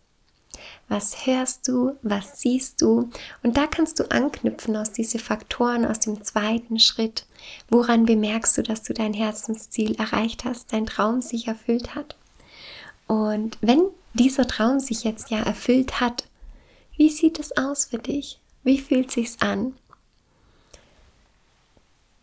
Was 0.88 1.26
hörst 1.26 1.68
du? 1.68 1.92
Was 2.02 2.40
siehst 2.40 2.80
du? 2.80 3.10
Und 3.42 3.56
da 3.56 3.66
kannst 3.66 3.98
du 4.00 4.10
anknüpfen 4.10 4.76
aus 4.76 4.92
diese 4.92 5.18
Faktoren 5.18 5.84
aus 5.84 6.00
dem 6.00 6.22
zweiten 6.22 6.78
Schritt. 6.78 7.26
Woran 7.68 8.06
bemerkst 8.06 8.58
du, 8.58 8.62
dass 8.62 8.82
du 8.82 8.94
dein 8.94 9.14
Herzensziel 9.14 9.94
erreicht 9.96 10.44
hast, 10.44 10.72
dein 10.72 10.86
Traum 10.86 11.20
sich 11.20 11.48
erfüllt 11.48 11.94
hat? 11.94 12.16
Und 13.06 13.58
wenn 13.60 13.82
dieser 14.14 14.46
Traum 14.46 14.80
sich 14.80 15.04
jetzt 15.04 15.30
ja 15.30 15.40
erfüllt 15.40 16.00
hat, 16.00 16.24
wie 16.96 17.10
sieht 17.10 17.38
es 17.38 17.56
aus 17.56 17.86
für 17.86 17.98
dich? 17.98 18.38
Wie 18.64 18.78
fühlt 18.78 19.10
sich's 19.10 19.40
an? 19.40 19.74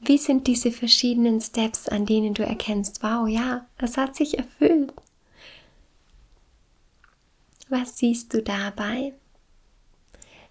Wie 0.02 0.18
sind 0.18 0.48
diese 0.48 0.72
verschiedenen 0.72 1.42
Steps, 1.42 1.88
an 1.88 2.06
denen 2.06 2.34
du 2.34 2.44
erkennst, 2.46 3.04
wow, 3.04 3.28
ja, 3.28 3.66
es 3.78 3.98
hat 3.98 4.16
sich 4.16 4.38
erfüllt? 4.38 4.94
Was 7.68 7.98
siehst 7.98 8.34
du 8.34 8.42
dabei? 8.42 9.14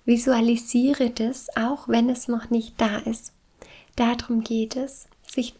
Visualisiere 0.04 1.10
das, 1.10 1.48
auch 1.56 1.88
wenn 1.88 2.08
es 2.08 2.28
noch 2.28 2.50
nicht 2.50 2.80
da 2.80 2.98
ist. 2.98 3.32
Darum 3.96 4.42
geht 4.42 4.76
es, 4.76 5.08
sich 5.26 5.54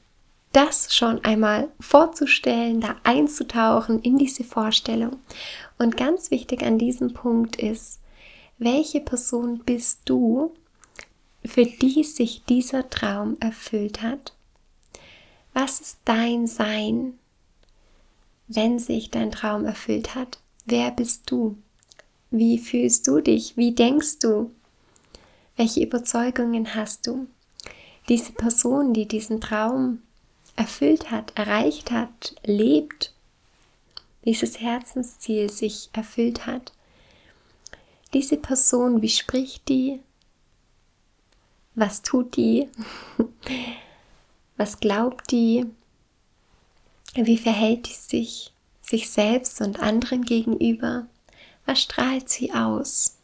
das 0.53 0.95
schon 0.95 1.25
einmal 1.25 1.69
vorzustellen, 1.81 2.81
da 2.81 2.97
einzutauchen 3.05 4.01
in 4.01 4.17
diese 4.17 4.45
Vorstellung. 4.45 5.19
Und 5.79 5.97
ganz 5.97 6.31
wichtig 6.31 6.63
an 6.63 6.79
diesem 6.79 7.13
Punkt 7.13 7.57
ist, 7.57 8.01
welche 8.59 9.01
Person 9.01 9.61
bist 9.65 10.03
du 10.07 10.55
für 11.49 11.65
die 11.65 12.05
sich 12.05 12.45
dieser 12.45 12.89
Traum 12.91 13.37
erfüllt 13.41 14.03
hat? 14.03 14.35
Was 15.55 15.81
ist 15.81 15.99
dein 16.05 16.47
Sein, 16.47 17.19
wenn 18.47 18.79
sich 18.79 19.11
dein 19.11 19.33
Traum 19.33 19.65
erfüllt 19.65 20.15
hat? 20.15 20.39
Wer 20.67 20.91
bist 20.91 21.31
du? 21.31 21.57
Wie 22.31 22.59
fühlst 22.59 23.09
du 23.09 23.21
dich? 23.21 23.57
Wie 23.57 23.73
denkst 23.75 24.19
du? 24.21 24.53
Welche 25.57 25.83
Überzeugungen 25.83 26.75
hast 26.75 27.07
du? 27.07 27.27
Diese 28.09 28.33
Person, 28.33 28.95
die 28.95 29.09
diesen 29.09 29.41
Traum 29.41 30.03
erfüllt 30.57 31.11
hat, 31.11 31.33
erreicht 31.37 31.91
hat, 31.91 32.35
lebt, 32.45 33.13
dieses 34.25 34.61
Herzensziel 34.61 35.51
sich 35.51 35.89
erfüllt 35.93 36.47
hat. 36.47 36.73
Diese 38.13 38.37
Person, 38.37 39.03
wie 39.03 39.09
spricht 39.09 39.69
die? 39.69 40.01
Was 41.79 42.03
tut 42.03 42.37
die? 42.37 42.69
Was 44.57 44.81
glaubt 44.81 45.31
die? 45.31 45.65
Wie 47.15 47.39
verhält 47.39 47.87
die 47.87 47.93
sich 47.93 48.53
sich 48.83 49.09
selbst 49.11 49.61
und 49.61 49.79
anderen 49.79 50.25
gegenüber? 50.25 51.07
Was 51.67 51.81
strahlt 51.81 52.29
sie 52.29 52.53
aus? 52.53 53.19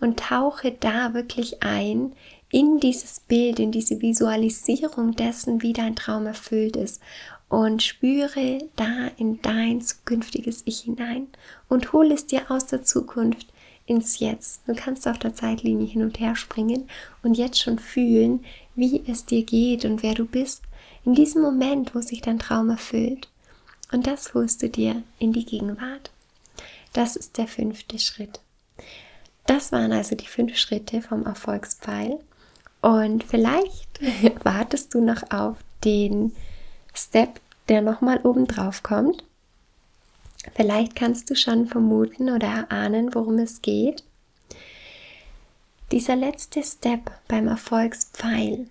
Und 0.00 0.20
tauche 0.20 0.72
da 0.72 1.14
wirklich 1.14 1.62
ein 1.62 2.12
in 2.50 2.78
dieses 2.78 3.20
Bild, 3.20 3.58
in 3.58 3.72
diese 3.72 4.02
Visualisierung 4.02 5.12
dessen, 5.16 5.62
wie 5.62 5.72
dein 5.72 5.96
Traum 5.96 6.26
erfüllt 6.26 6.76
ist. 6.76 7.00
Und 7.48 7.82
spüre 7.82 8.58
da 8.76 9.08
in 9.16 9.40
dein 9.40 9.80
zukünftiges 9.80 10.60
Ich 10.66 10.80
hinein 10.80 11.28
und 11.70 11.94
hole 11.94 12.12
es 12.12 12.26
dir 12.26 12.50
aus 12.50 12.66
der 12.66 12.82
Zukunft 12.82 13.51
ins 13.92 14.18
Jetzt. 14.18 14.62
Du 14.66 14.74
kannst 14.74 15.06
auf 15.06 15.18
der 15.18 15.34
Zeitlinie 15.34 15.86
hin 15.86 16.02
und 16.02 16.18
her 16.18 16.34
springen 16.34 16.88
und 17.22 17.36
jetzt 17.36 17.60
schon 17.60 17.78
fühlen, 17.78 18.44
wie 18.74 19.02
es 19.06 19.24
dir 19.26 19.44
geht 19.44 19.84
und 19.84 20.02
wer 20.02 20.14
du 20.14 20.24
bist 20.24 20.64
in 21.04 21.14
diesem 21.14 21.42
Moment, 21.42 21.94
wo 21.94 22.00
sich 22.00 22.22
dein 22.22 22.38
Traum 22.38 22.70
erfüllt. 22.70 23.28
Und 23.92 24.06
das 24.06 24.34
holst 24.34 24.62
du 24.62 24.70
dir 24.70 25.02
in 25.18 25.32
die 25.32 25.44
Gegenwart. 25.44 26.10
Das 26.92 27.16
ist 27.16 27.38
der 27.38 27.46
fünfte 27.46 27.98
Schritt. 27.98 28.40
Das 29.46 29.72
waren 29.72 29.92
also 29.92 30.14
die 30.16 30.26
fünf 30.26 30.56
Schritte 30.56 31.02
vom 31.02 31.26
Erfolgspfeil. 31.26 32.18
Und 32.80 33.24
vielleicht 33.24 34.00
wartest 34.44 34.94
du 34.94 35.00
noch 35.00 35.22
auf 35.30 35.56
den 35.84 36.32
Step, 36.94 37.40
der 37.68 37.82
nochmal 37.82 38.20
oben 38.24 38.46
drauf 38.46 38.82
kommt. 38.82 39.24
Vielleicht 40.54 40.96
kannst 40.96 41.30
du 41.30 41.36
schon 41.36 41.66
vermuten 41.66 42.30
oder 42.30 42.48
erahnen, 42.48 43.14
worum 43.14 43.38
es 43.38 43.62
geht. 43.62 44.02
Dieser 45.92 46.16
letzte 46.16 46.62
Step 46.62 47.10
beim 47.28 47.48
Erfolgspfeil, 47.48 48.66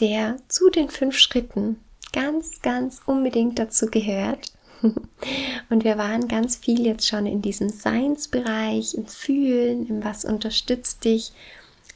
der 0.00 0.36
zu 0.48 0.68
den 0.68 0.90
fünf 0.90 1.16
Schritten 1.16 1.80
ganz, 2.12 2.60
ganz 2.60 3.00
unbedingt 3.06 3.58
dazu 3.58 3.86
gehört. 3.86 4.52
Und 5.70 5.84
wir 5.84 5.96
waren 5.96 6.28
ganz 6.28 6.56
viel 6.56 6.84
jetzt 6.84 7.06
schon 7.06 7.26
in 7.26 7.40
diesem 7.40 7.70
Seinsbereich, 7.70 8.94
im 8.94 9.06
Fühlen, 9.06 9.86
im 9.86 10.04
Was 10.04 10.24
unterstützt 10.24 11.04
dich. 11.04 11.32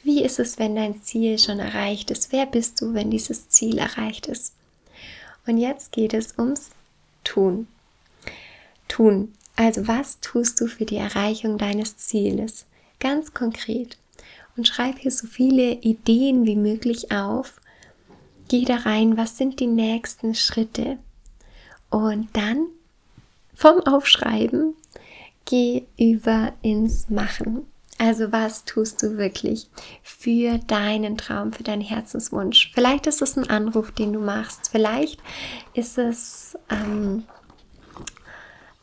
Wie 0.02 0.22
ist 0.22 0.38
es, 0.38 0.59
wenn 0.59 0.76
dein 0.76 1.02
Ziel 1.02 1.38
schon 1.38 1.59
erreicht 1.59 2.11
ist? 2.11 2.33
Wer 2.33 2.46
bist 2.46 2.80
du, 2.80 2.94
wenn 2.94 3.11
dieses 3.11 3.48
Ziel 3.48 3.78
erreicht 3.78 4.28
ist? 4.28 4.54
Und 5.46 5.59
jetzt 5.59 5.92
geht 5.92 6.14
es 6.14 6.38
ums 6.38 6.70
Tun. 7.24 7.66
Tun. 8.90 9.33
Also 9.57 9.88
was 9.88 10.20
tust 10.20 10.61
du 10.61 10.66
für 10.66 10.85
die 10.85 10.96
Erreichung 10.96 11.57
deines 11.57 11.96
Zieles? 11.96 12.66
Ganz 12.98 13.33
konkret. 13.33 13.96
Und 14.57 14.68
schreib 14.68 14.98
hier 14.98 15.11
so 15.11 15.26
viele 15.26 15.72
Ideen 15.81 16.44
wie 16.44 16.57
möglich 16.57 17.11
auf, 17.11 17.61
Geh 18.50 18.64
da 18.64 18.79
rein, 18.79 19.16
was 19.16 19.37
sind 19.37 19.61
die 19.61 19.68
nächsten 19.68 20.35
Schritte? 20.35 20.98
Und 21.88 22.31
dann 22.33 22.66
vom 23.55 23.79
Aufschreiben 23.87 24.74
geh 25.44 25.85
über 25.96 26.53
ins 26.61 27.11
Machen. 27.11 27.64
Also 27.96 28.33
was 28.33 28.64
tust 28.64 29.05
du 29.05 29.18
wirklich 29.18 29.68
für 30.03 30.59
deinen 30.66 31.16
Traum, 31.16 31.53
für 31.53 31.62
deinen 31.62 31.81
Herzenswunsch? 31.81 32.72
Vielleicht 32.74 33.07
ist 33.07 33.22
es 33.22 33.37
ein 33.37 33.48
Anruf, 33.48 33.92
den 33.92 34.14
du 34.14 34.18
machst. 34.18 34.70
Vielleicht 34.72 35.22
ist 35.74 35.96
es 35.96 36.59
ähm, 36.70 37.22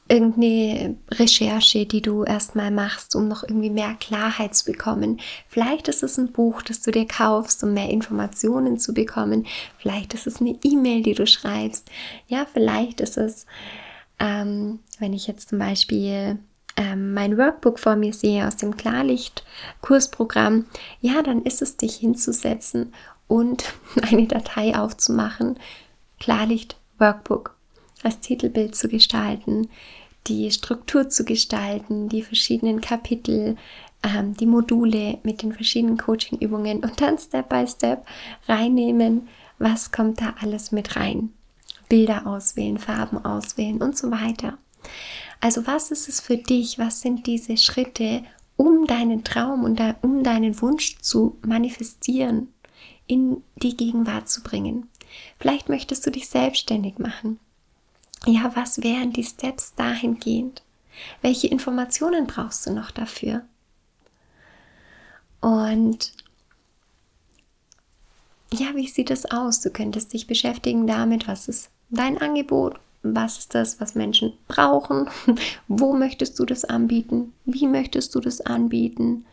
irgendeine 0.10 0.96
Recherche, 1.12 1.86
die 1.86 2.02
du 2.02 2.24
erstmal 2.24 2.72
machst, 2.72 3.16
um 3.16 3.28
noch 3.28 3.44
irgendwie 3.44 3.70
mehr 3.70 3.96
Klarheit 4.00 4.56
zu 4.56 4.66
bekommen. 4.66 5.20
Vielleicht 5.48 5.88
ist 5.88 6.04
es 6.04 6.18
ein 6.18 6.32
Buch, 6.32 6.62
das 6.62 6.82
du 6.82 6.92
dir 6.92 7.08
kaufst, 7.08 7.64
um 7.64 7.74
mehr 7.74 7.90
Informationen 7.90 8.78
zu 8.80 8.94
bekommen. 8.94 9.46
Vielleicht 9.78 10.14
ist 10.14 10.28
es 10.28 10.42
eine 10.42 10.58
E-Mail, 10.64 11.04
die 11.04 11.14
du 11.14 11.28
schreibst. 11.28 11.90
Ja, 12.28 12.46
vielleicht 12.52 13.02
ist 13.02 13.18
es, 13.18 13.46
ähm, 14.20 14.80
wenn 15.00 15.14
ich 15.14 15.28
jetzt 15.28 15.50
zum 15.50 15.60
Beispiel 15.60 16.40
ähm, 16.78 17.14
mein 17.14 17.38
Workbook 17.38 17.80
vor 17.80 17.96
mir 17.96 18.14
sehe 18.14 18.48
aus 18.48 18.56
dem 18.56 18.78
Klarlicht-Kursprogramm, 18.78 20.66
ja, 21.02 21.22
dann 21.22 21.44
ist 21.44 21.62
es 21.62 21.78
dich 21.78 21.96
hinzusetzen 21.96 22.94
und 23.28 23.66
eine 24.02 24.28
Datei 24.28 24.78
aufzumachen. 24.78 25.60
Klarlicht 26.20 26.78
Workbook 26.98 27.57
als 28.04 28.20
Titelbild 28.20 28.76
zu 28.76 28.88
gestalten, 28.88 29.70
die 30.28 30.52
Struktur 30.52 31.10
zu 31.10 31.24
gestalten, 31.24 32.10
die 32.10 32.22
verschiedenen 32.22 32.82
Kapitel, 32.82 33.56
ähm, 34.04 34.36
die 34.36 34.46
Module 34.46 35.20
mit 35.24 35.42
den 35.42 35.54
verschiedenen 35.54 35.98
Coaching-Übungen 35.98 36.84
und 36.84 37.02
dann 37.02 37.18
Step 37.18 37.50
by 37.50 37.66
Step 37.68 38.06
reinnehmen, 38.48 39.28
was 39.58 39.92
kommt 39.92 40.22
da 40.22 40.36
alles 40.40 40.72
mit 40.72 40.96
rein. 40.96 41.32
Bilder 41.90 42.28
auswählen, 42.28 42.78
Farben 42.78 43.24
auswählen 43.24 43.82
und 43.82 43.98
so 43.98 44.12
weiter. 44.12 44.58
Also 45.40 45.66
was 45.66 45.92
ist 45.92 46.10
es 46.10 46.20
für 46.20 46.38
dich? 46.38 46.78
Was 46.80 47.02
sind 47.02 47.26
diese 47.28 47.56
Schritte, 47.58 48.24
um 48.58 48.86
deinen 48.88 49.24
Traum 49.24 49.64
und 49.64 49.82
um 50.02 50.24
deinen 50.24 50.62
Wunsch 50.62 50.98
zu 51.00 51.38
manifestieren, 51.46 52.50
in 53.06 53.44
die 53.56 53.78
Gegenwart 53.78 54.28
zu 54.28 54.44
bringen? 54.44 54.90
Vielleicht 55.40 55.70
möchtest 55.70 56.06
du 56.06 56.12
dich 56.12 56.28
selbstständig 56.28 57.00
machen 57.00 57.40
ja, 58.28 58.52
was 58.56 58.84
wären 58.84 59.14
die 59.14 59.24
Steps 59.24 59.74
dahingehend? 59.76 60.62
Welche 61.22 61.48
Informationen 61.48 62.28
brauchst 62.28 62.66
du 62.66 62.74
noch 62.74 62.92
dafür? 62.92 63.44
Und 65.40 66.14
ja, 68.52 68.76
wie 68.76 68.88
sieht 68.88 69.12
es 69.12 69.30
aus? 69.30 69.62
Du 69.62 69.70
könntest 69.70 70.14
dich 70.14 70.28
beschäftigen 70.28 70.88
damit, 70.88 71.28
was 71.28 71.48
ist 71.48 71.70
dein 71.90 72.20
Angebot? 72.20 72.80
Was 73.04 73.38
ist 73.38 73.56
das, 73.56 73.80
was 73.80 73.96
Menschen 73.96 74.34
brauchen? 74.48 75.10
Wo 75.68 75.94
möchtest 75.94 76.40
du 76.40 76.46
das 76.46 76.66
anbieten? 76.66 77.34
Wie 77.46 77.68
möchtest 77.68 78.16
du 78.16 78.20
das 78.20 78.42
anbieten? 78.42 79.26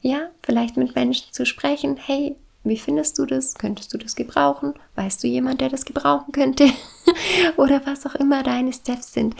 Ja, 0.00 0.30
vielleicht 0.42 0.76
mit 0.76 0.94
Menschen 0.94 1.32
zu 1.32 1.46
sprechen. 1.46 1.96
Hey, 1.96 2.36
wie 2.64 2.76
findest 2.76 3.18
du 3.18 3.26
das? 3.26 3.54
Könntest 3.54 3.92
du 3.92 3.98
das 3.98 4.14
gebrauchen? 4.14 4.74
Weißt 4.94 5.22
du 5.22 5.28
jemand, 5.28 5.60
der 5.60 5.68
das 5.68 5.84
gebrauchen 5.84 6.32
könnte? 6.32 6.68
Oder 7.56 7.84
was 7.86 8.06
auch 8.06 8.14
immer 8.14 8.42
deine 8.42 8.72
Steps 8.72 9.12
sind. 9.12 9.34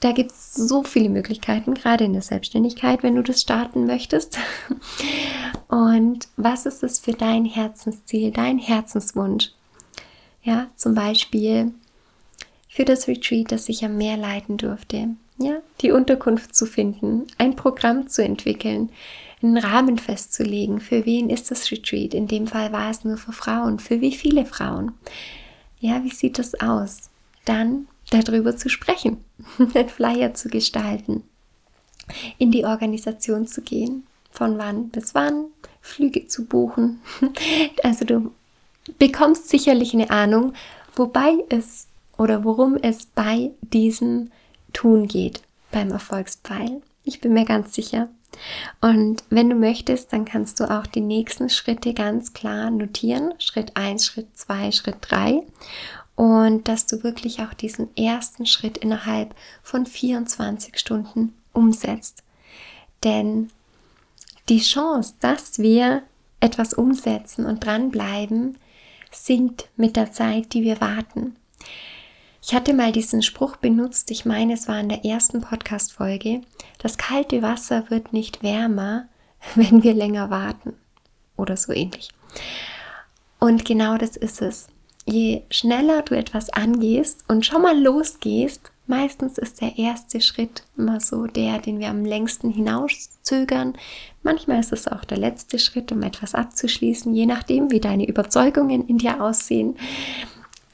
Da 0.00 0.12
gibt 0.12 0.32
es 0.32 0.54
so 0.54 0.82
viele 0.82 1.08
Möglichkeiten, 1.08 1.72
gerade 1.72 2.04
in 2.04 2.12
der 2.12 2.22
Selbstständigkeit, 2.22 3.02
wenn 3.02 3.14
du 3.14 3.22
das 3.22 3.40
starten 3.40 3.86
möchtest. 3.86 4.38
Und 5.68 6.28
was 6.36 6.66
ist 6.66 6.82
es 6.82 7.00
für 7.00 7.12
dein 7.12 7.46
Herzensziel, 7.46 8.30
dein 8.30 8.58
Herzenswunsch? 8.58 9.52
Ja, 10.42 10.66
zum 10.76 10.94
Beispiel 10.94 11.72
für 12.68 12.84
das 12.84 13.08
Retreat, 13.08 13.50
das 13.50 13.70
ich 13.70 13.84
am 13.84 13.96
Meer 13.96 14.18
leiten 14.18 14.58
durfte. 14.58 15.08
Ja, 15.38 15.60
die 15.80 15.90
Unterkunft 15.90 16.54
zu 16.54 16.66
finden, 16.66 17.26
ein 17.38 17.56
Programm 17.56 18.06
zu 18.08 18.22
entwickeln, 18.22 18.90
einen 19.42 19.58
Rahmen 19.58 19.98
festzulegen. 19.98 20.80
Für 20.80 21.04
wen 21.04 21.30
ist 21.30 21.50
das 21.50 21.70
Retreat? 21.70 22.14
In 22.14 22.26
dem 22.26 22.46
Fall 22.46 22.72
war 22.72 22.90
es 22.90 23.04
nur 23.04 23.16
für 23.16 23.32
Frauen. 23.32 23.78
Für 23.78 24.00
wie 24.00 24.12
viele 24.12 24.46
Frauen? 24.46 24.92
Ja, 25.78 26.02
wie 26.04 26.10
sieht 26.10 26.38
das 26.38 26.58
aus? 26.60 27.10
Dann 27.44 27.86
darüber 28.10 28.56
zu 28.56 28.68
sprechen, 28.68 29.24
den 29.58 29.88
Flyer 29.88 30.34
zu 30.34 30.48
gestalten, 30.48 31.22
in 32.38 32.50
die 32.50 32.64
Organisation 32.64 33.46
zu 33.46 33.62
gehen, 33.62 34.06
von 34.30 34.58
wann 34.58 34.88
bis 34.88 35.14
wann, 35.14 35.46
Flüge 35.80 36.26
zu 36.26 36.44
buchen. 36.44 37.00
Also 37.82 38.04
du 38.04 38.32
bekommst 38.98 39.48
sicherlich 39.48 39.94
eine 39.94 40.10
Ahnung, 40.10 40.52
wobei 40.94 41.34
es 41.48 41.86
oder 42.16 42.44
worum 42.44 42.76
es 42.76 43.06
bei 43.06 43.50
diesem 43.60 44.30
Tun 44.72 45.06
geht, 45.06 45.42
beim 45.70 45.90
Erfolgspfeil. 45.90 46.82
Ich 47.04 47.20
bin 47.20 47.32
mir 47.32 47.44
ganz 47.44 47.74
sicher, 47.74 48.08
und 48.80 49.24
wenn 49.30 49.50
du 49.50 49.56
möchtest, 49.56 50.12
dann 50.12 50.24
kannst 50.24 50.60
du 50.60 50.70
auch 50.70 50.86
die 50.86 51.00
nächsten 51.00 51.48
Schritte 51.48 51.94
ganz 51.94 52.32
klar 52.32 52.70
notieren. 52.70 53.34
Schritt 53.38 53.76
1, 53.76 54.04
Schritt 54.04 54.36
2, 54.36 54.72
Schritt 54.72 54.96
3. 55.00 55.42
Und 56.14 56.68
dass 56.68 56.86
du 56.86 57.02
wirklich 57.02 57.40
auch 57.40 57.52
diesen 57.52 57.94
ersten 57.96 58.46
Schritt 58.46 58.78
innerhalb 58.78 59.34
von 59.62 59.84
24 59.84 60.78
Stunden 60.78 61.34
umsetzt. 61.52 62.22
Denn 63.04 63.50
die 64.48 64.60
Chance, 64.60 65.14
dass 65.20 65.58
wir 65.58 66.02
etwas 66.40 66.72
umsetzen 66.72 67.44
und 67.44 67.64
dranbleiben, 67.64 68.56
sinkt 69.10 69.68
mit 69.76 69.96
der 69.96 70.12
Zeit, 70.12 70.52
die 70.52 70.62
wir 70.62 70.80
warten. 70.80 71.36
Ich 72.48 72.54
hatte 72.54 72.74
mal 72.74 72.92
diesen 72.92 73.22
Spruch 73.22 73.56
benutzt, 73.56 74.08
ich 74.12 74.24
meine, 74.24 74.52
es 74.52 74.68
war 74.68 74.78
in 74.78 74.88
der 74.88 75.04
ersten 75.04 75.40
Podcast-Folge. 75.40 76.42
Das 76.78 76.96
kalte 76.96 77.42
Wasser 77.42 77.90
wird 77.90 78.12
nicht 78.12 78.44
wärmer, 78.44 79.08
wenn 79.56 79.82
wir 79.82 79.94
länger 79.94 80.30
warten. 80.30 80.74
Oder 81.36 81.56
so 81.56 81.72
ähnlich. 81.72 82.10
Und 83.40 83.64
genau 83.64 83.98
das 83.98 84.16
ist 84.16 84.42
es. 84.42 84.68
Je 85.06 85.42
schneller 85.50 86.02
du 86.02 86.16
etwas 86.16 86.50
angehst 86.50 87.24
und 87.26 87.44
schon 87.44 87.62
mal 87.62 87.76
losgehst, 87.76 88.70
meistens 88.86 89.38
ist 89.38 89.60
der 89.60 89.76
erste 89.76 90.20
Schritt 90.20 90.62
immer 90.76 91.00
so 91.00 91.26
der, 91.26 91.58
den 91.58 91.80
wir 91.80 91.88
am 91.88 92.04
längsten 92.04 92.50
hinauszögern. 92.50 93.74
Manchmal 94.22 94.60
ist 94.60 94.72
es 94.72 94.86
auch 94.86 95.04
der 95.04 95.18
letzte 95.18 95.58
Schritt, 95.58 95.90
um 95.90 96.00
etwas 96.04 96.36
abzuschließen, 96.36 97.12
je 97.12 97.26
nachdem, 97.26 97.72
wie 97.72 97.80
deine 97.80 98.06
Überzeugungen 98.06 98.86
in 98.86 98.98
dir 98.98 99.20
aussehen. 99.20 99.76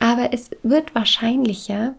Aber 0.03 0.33
es 0.33 0.51
wird 0.65 0.97
wahrscheinlicher 0.97 1.95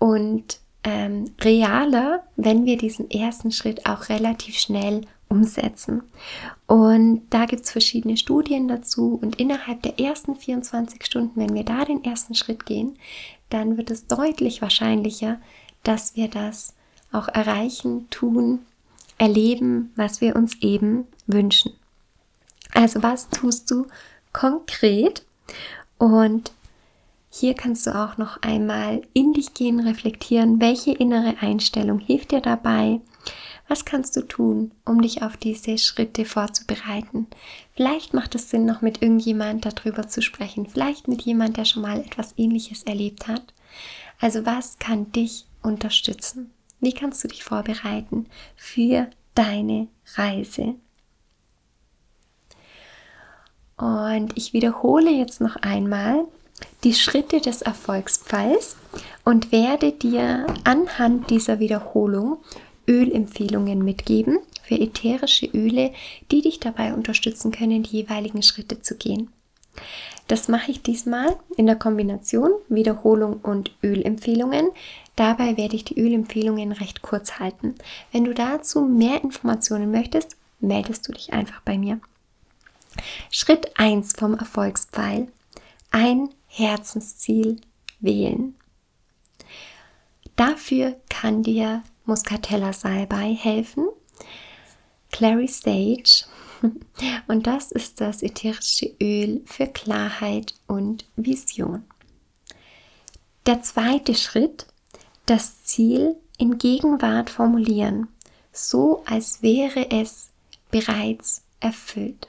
und 0.00 0.58
ähm, 0.82 1.30
realer, 1.40 2.24
wenn 2.34 2.64
wir 2.64 2.76
diesen 2.76 3.08
ersten 3.08 3.52
Schritt 3.52 3.86
auch 3.86 4.08
relativ 4.08 4.58
schnell 4.58 5.02
umsetzen. 5.28 6.02
Und 6.66 7.22
da 7.30 7.46
gibt 7.46 7.62
es 7.62 7.70
verschiedene 7.70 8.16
Studien 8.16 8.66
dazu. 8.66 9.16
Und 9.22 9.38
innerhalb 9.38 9.80
der 9.82 10.00
ersten 10.00 10.34
24 10.34 11.06
Stunden, 11.06 11.38
wenn 11.38 11.54
wir 11.54 11.62
da 11.62 11.84
den 11.84 12.02
ersten 12.02 12.34
Schritt 12.34 12.66
gehen, 12.66 12.98
dann 13.48 13.76
wird 13.76 13.92
es 13.92 14.08
deutlich 14.08 14.60
wahrscheinlicher, 14.60 15.38
dass 15.84 16.16
wir 16.16 16.26
das 16.26 16.74
auch 17.12 17.28
erreichen, 17.28 18.10
tun, 18.10 18.58
erleben, 19.18 19.92
was 19.94 20.20
wir 20.20 20.34
uns 20.34 20.60
eben 20.62 21.06
wünschen. 21.28 21.74
Also 22.74 23.04
was 23.04 23.28
tust 23.28 23.70
du 23.70 23.86
konkret? 24.32 25.24
Und 25.98 26.50
hier 27.38 27.54
kannst 27.54 27.86
du 27.86 27.94
auch 27.94 28.16
noch 28.16 28.40
einmal 28.42 29.02
in 29.12 29.34
dich 29.34 29.52
gehen, 29.52 29.80
reflektieren, 29.80 30.60
welche 30.60 30.92
innere 30.92 31.36
Einstellung 31.40 31.98
hilft 31.98 32.32
dir 32.32 32.40
dabei. 32.40 33.00
Was 33.68 33.84
kannst 33.84 34.16
du 34.16 34.22
tun, 34.22 34.70
um 34.84 35.02
dich 35.02 35.22
auf 35.22 35.36
diese 35.36 35.76
Schritte 35.76 36.24
vorzubereiten? 36.24 37.26
Vielleicht 37.74 38.14
macht 38.14 38.34
es 38.36 38.48
Sinn, 38.48 38.64
noch 38.64 38.80
mit 38.80 39.02
irgendjemand 39.02 39.66
darüber 39.66 40.08
zu 40.08 40.22
sprechen. 40.22 40.66
Vielleicht 40.66 41.08
mit 41.08 41.22
jemand, 41.22 41.56
der 41.56 41.64
schon 41.66 41.82
mal 41.82 42.00
etwas 42.00 42.32
Ähnliches 42.38 42.84
erlebt 42.84 43.28
hat. 43.28 43.42
Also 44.18 44.46
was 44.46 44.78
kann 44.78 45.12
dich 45.12 45.44
unterstützen? 45.62 46.52
Wie 46.80 46.92
kannst 46.92 47.22
du 47.22 47.28
dich 47.28 47.44
vorbereiten 47.44 48.26
für 48.54 49.10
deine 49.34 49.88
Reise? 50.14 50.76
Und 53.76 54.32
ich 54.36 54.54
wiederhole 54.54 55.10
jetzt 55.10 55.42
noch 55.42 55.56
einmal, 55.56 56.26
die 56.84 56.94
Schritte 56.94 57.40
des 57.40 57.62
Erfolgspfeils 57.62 58.76
und 59.24 59.52
werde 59.52 59.92
dir 59.92 60.46
anhand 60.64 61.30
dieser 61.30 61.58
Wiederholung 61.58 62.38
Ölempfehlungen 62.88 63.84
mitgeben 63.84 64.38
für 64.62 64.78
ätherische 64.78 65.46
Öle, 65.46 65.92
die 66.30 66.42
dich 66.42 66.60
dabei 66.60 66.94
unterstützen 66.94 67.50
können, 67.50 67.82
die 67.82 67.98
jeweiligen 67.98 68.42
Schritte 68.42 68.80
zu 68.80 68.96
gehen. 68.96 69.30
Das 70.28 70.48
mache 70.48 70.70
ich 70.70 70.82
diesmal 70.82 71.36
in 71.56 71.66
der 71.66 71.76
Kombination 71.76 72.50
Wiederholung 72.68 73.40
und 73.42 73.72
Ölempfehlungen. 73.82 74.68
Dabei 75.14 75.56
werde 75.56 75.76
ich 75.76 75.84
die 75.84 76.00
Ölempfehlungen 76.00 76.72
recht 76.72 77.02
kurz 77.02 77.38
halten. 77.38 77.74
Wenn 78.12 78.24
du 78.24 78.34
dazu 78.34 78.82
mehr 78.82 79.22
Informationen 79.22 79.90
möchtest, 79.90 80.36
meldest 80.60 81.06
du 81.06 81.12
dich 81.12 81.32
einfach 81.32 81.60
bei 81.62 81.78
mir. 81.78 82.00
Schritt 83.30 83.78
1 83.78 84.14
vom 84.14 84.34
Erfolgspfeil. 84.34 85.28
Ein 85.90 86.30
Herzensziel 86.56 87.60
wählen. 88.00 88.54
Dafür 90.36 90.96
kann 91.10 91.42
dir 91.42 91.82
Muscatella 92.06 92.72
Salbei 92.72 93.34
helfen, 93.34 93.88
Clary 95.12 95.48
Sage 95.48 96.24
und 97.28 97.46
das 97.46 97.72
ist 97.72 98.00
das 98.00 98.22
ätherische 98.22 98.94
Öl 99.02 99.42
für 99.44 99.66
Klarheit 99.66 100.54
und 100.66 101.04
Vision. 101.16 101.84
Der 103.44 103.60
zweite 103.60 104.14
Schritt, 104.14 104.66
das 105.26 105.62
Ziel 105.64 106.16
in 106.38 106.56
Gegenwart 106.56 107.28
formulieren, 107.28 108.08
so 108.50 109.02
als 109.04 109.42
wäre 109.42 109.90
es 109.90 110.30
bereits 110.70 111.42
erfüllt. 111.60 112.28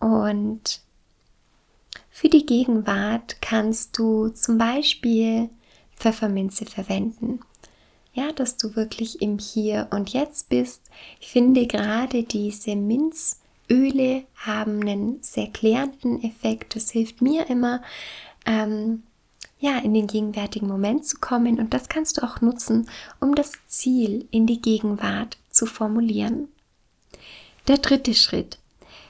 Und 0.00 0.83
für 2.16 2.28
die 2.28 2.46
Gegenwart 2.46 3.42
kannst 3.42 3.98
du 3.98 4.28
zum 4.28 4.56
Beispiel 4.56 5.50
Pfefferminze 5.96 6.64
verwenden. 6.64 7.40
Ja, 8.12 8.30
dass 8.30 8.56
du 8.56 8.76
wirklich 8.76 9.20
im 9.20 9.40
Hier 9.40 9.88
und 9.90 10.10
Jetzt 10.10 10.48
bist. 10.48 10.82
Ich 11.18 11.32
finde 11.32 11.66
gerade 11.66 12.22
diese 12.22 12.76
Minzöle 12.76 14.22
haben 14.36 14.80
einen 14.82 15.24
sehr 15.24 15.48
klärenden 15.48 16.22
Effekt. 16.22 16.76
Das 16.76 16.92
hilft 16.92 17.20
mir 17.20 17.50
immer, 17.50 17.82
ähm, 18.46 19.02
ja, 19.58 19.78
in 19.78 19.92
den 19.92 20.06
gegenwärtigen 20.06 20.68
Moment 20.68 21.04
zu 21.04 21.18
kommen. 21.18 21.58
Und 21.58 21.74
das 21.74 21.88
kannst 21.88 22.18
du 22.18 22.22
auch 22.22 22.40
nutzen, 22.40 22.88
um 23.18 23.34
das 23.34 23.54
Ziel 23.66 24.28
in 24.30 24.46
die 24.46 24.62
Gegenwart 24.62 25.36
zu 25.50 25.66
formulieren. 25.66 26.46
Der 27.66 27.78
dritte 27.78 28.14
Schritt. 28.14 28.60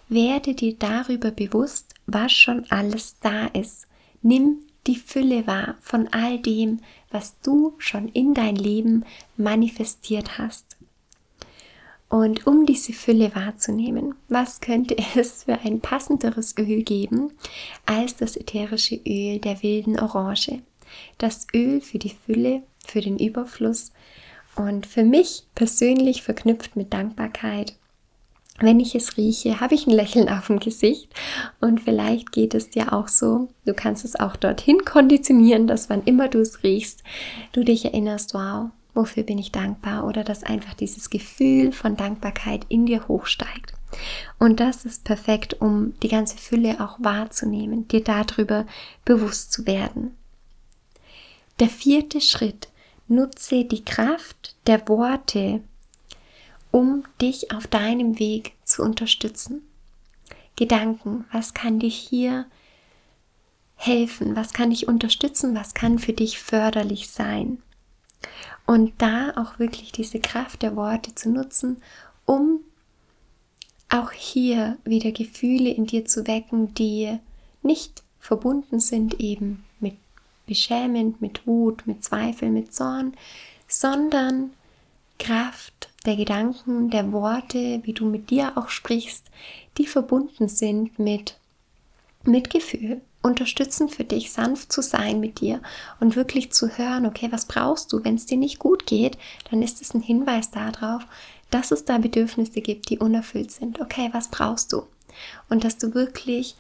Werde 0.09 0.55
dir 0.55 0.75
darüber 0.75 1.31
bewusst, 1.31 1.94
was 2.07 2.33
schon 2.33 2.67
alles 2.71 3.17
da 3.21 3.47
ist. 3.47 3.87
Nimm 4.23 4.61
die 4.87 4.97
Fülle 4.97 5.47
wahr 5.47 5.77
von 5.81 6.09
all 6.09 6.39
dem, 6.39 6.81
was 7.11 7.41
du 7.41 7.75
schon 7.79 8.09
in 8.09 8.35
dein 8.35 8.57
Leben 8.57 9.05
manifestiert 9.37 10.39
hast. 10.39 10.77
Und 12.09 12.47
um 12.47 12.67
diese 12.67 12.93
Fülle 12.93 13.35
wahrzunehmen, 13.35 14.15
was 14.29 14.61
könnte 14.61 14.97
es 15.17 15.45
für 15.45 15.59
ein 15.61 15.81
passenderes 15.81 16.55
Öl 16.59 16.83
geben 16.83 17.33
als 17.87 18.17
das 18.17 18.37
ätherische 18.37 18.97
Öl 18.97 19.39
der 19.39 19.63
wilden 19.63 19.99
Orange? 19.99 20.63
Das 21.19 21.47
Öl 21.55 21.81
für 21.81 21.99
die 21.99 22.15
Fülle, 22.25 22.63
für 22.87 23.01
den 23.01 23.19
Überfluss 23.19 23.93
und 24.55 24.87
für 24.87 25.03
mich 25.03 25.45
persönlich 25.55 26.23
verknüpft 26.23 26.77
mit 26.77 26.93
Dankbarkeit 26.93 27.75
wenn 28.61 28.79
ich 28.79 28.95
es 28.95 29.17
rieche, 29.17 29.61
habe 29.61 29.75
ich 29.75 29.87
ein 29.87 29.93
Lächeln 29.93 30.29
auf 30.29 30.47
dem 30.47 30.61
Gesicht 30.61 31.13
und 31.61 31.81
vielleicht 31.81 32.31
geht 32.31 32.55
es 32.55 32.71
dir 32.71 32.93
auch 32.93 33.09
so. 33.09 33.49
Du 33.65 33.75
kannst 33.75 34.05
es 34.05 34.15
auch 34.15 34.37
dorthin 34.37 34.85
konditionieren, 34.85 35.67
dass 35.67 35.91
wann 35.91 36.05
immer 36.05 36.29
du 36.29 36.39
es 36.39 36.63
riechst, 36.63 37.03
du 37.53 37.65
dich 37.65 37.85
erinnerst, 37.85 38.35
wow, 38.35 38.71
wofür 38.95 39.25
bin 39.25 39.39
ich 39.39 39.51
dankbar 39.51 40.07
oder 40.07 40.23
dass 40.23 40.45
einfach 40.45 40.75
dieses 40.75 41.11
Gefühl 41.11 41.73
von 41.73 41.97
Dankbarkeit 41.97 42.65
in 42.69 42.87
dir 42.87 43.09
hochsteigt. 43.09 43.75
Und 44.39 44.61
das 44.61 44.85
ist 44.85 45.05
perfekt, 45.05 45.61
um 45.61 45.95
die 46.03 46.09
ganze 46.09 46.37
Fülle 46.37 46.81
auch 46.81 46.97
wahrzunehmen, 47.01 47.89
dir 47.89 48.03
darüber 48.03 48.67
bewusst 49.05 49.53
zu 49.53 49.67
werden. 49.67 50.17
Der 51.61 51.69
vierte 51.69 52.21
Schritt, 52.21 52.69
nutze 53.07 53.65
die 53.65 53.85
Kraft 53.85 54.57
der 54.67 54.89
Worte 54.89 55.61
um 56.75 57.05
dich 57.21 57.53
auf 57.53 57.69
deinem 57.69 58.19
Weg 58.19 58.55
zu 58.65 58.83
unterstützen. 58.83 59.63
Gedanken, 60.57 61.25
was 61.31 61.55
kann 61.55 61.79
dich 61.79 61.95
hier 61.95 62.47
helfen, 63.77 64.35
was 64.35 64.53
kann 64.53 64.71
dich 64.71 64.89
unterstützen, 64.89 65.55
was 65.55 65.75
kann 65.75 66.01
für 66.01 66.15
dich 66.15 66.41
förderlich 66.41 67.11
sein. 67.11 67.63
Und 68.67 68.93
da 68.99 69.35
auch 69.37 69.61
wirklich 69.61 69.93
diese 69.93 70.19
Kraft 70.19 70.63
der 70.63 70.75
Worte 70.75 71.15
zu 71.15 71.31
nutzen, 71.31 71.81
um 72.27 72.59
auch 73.89 74.11
hier 74.11 74.77
wieder 74.85 75.13
Gefühle 75.13 75.71
in 75.71 75.87
dir 75.87 76.07
zu 76.07 76.27
wecken, 76.27 76.75
die 76.75 77.21
nicht 77.63 78.03
verbunden 78.19 78.81
sind 78.81 79.21
eben 79.21 79.63
mit 79.79 79.95
beschämend, 80.45 81.21
mit 81.21 81.47
Wut, 81.47 81.87
mit 81.87 82.03
Zweifel, 82.03 82.51
mit 82.51 82.75
Zorn, 82.75 83.15
sondern 83.69 84.51
Kraft 85.21 85.89
der 86.05 86.17
Gedanken, 86.17 86.91
der 86.91 87.13
Worte, 87.13 87.81
wie 87.83 87.93
du 87.93 88.05
mit 88.05 88.31
dir 88.31 88.53
auch 88.57 88.69
sprichst, 88.69 89.27
die 89.79 89.87
verbunden 89.87 90.49
sind 90.49 90.99
mit 90.99 91.39
Mitgefühl, 92.25 93.01
unterstützen 93.23 93.89
für 93.89 94.05
dich, 94.05 94.33
sanft 94.33 94.73
zu 94.73 94.83
sein 94.83 95.19
mit 95.19 95.41
dir 95.41 95.61
und 96.01 96.15
wirklich 96.15 96.53
zu 96.53 96.77
hören, 96.77 97.07
okay, 97.07 97.29
was 97.31 97.47
brauchst 97.47 97.93
du? 97.93 98.05
Wenn 98.05 98.17
es 98.17 98.27
dir 98.27 98.37
nicht 98.37 98.59
gut 98.59 98.87
geht, 98.87 99.17
dann 99.51 99.63
ist 99.63 99.81
es 99.81 99.95
ein 99.95 100.03
Hinweis 100.03 100.51
darauf, 100.51 101.07
dass 101.51 101.71
es 101.71 101.85
da 101.85 101.99
Bedürfnisse 101.99 102.61
gibt, 102.61 102.91
die 102.91 102.99
unerfüllt 102.99 103.51
sind. 103.51 103.81
Okay, 103.81 104.11
was 104.13 104.29
brauchst 104.29 104.73
du? 104.73 104.83
Und 105.49 105.65
dass 105.65 105.79
du 105.79 105.95
wirklich 105.95 106.57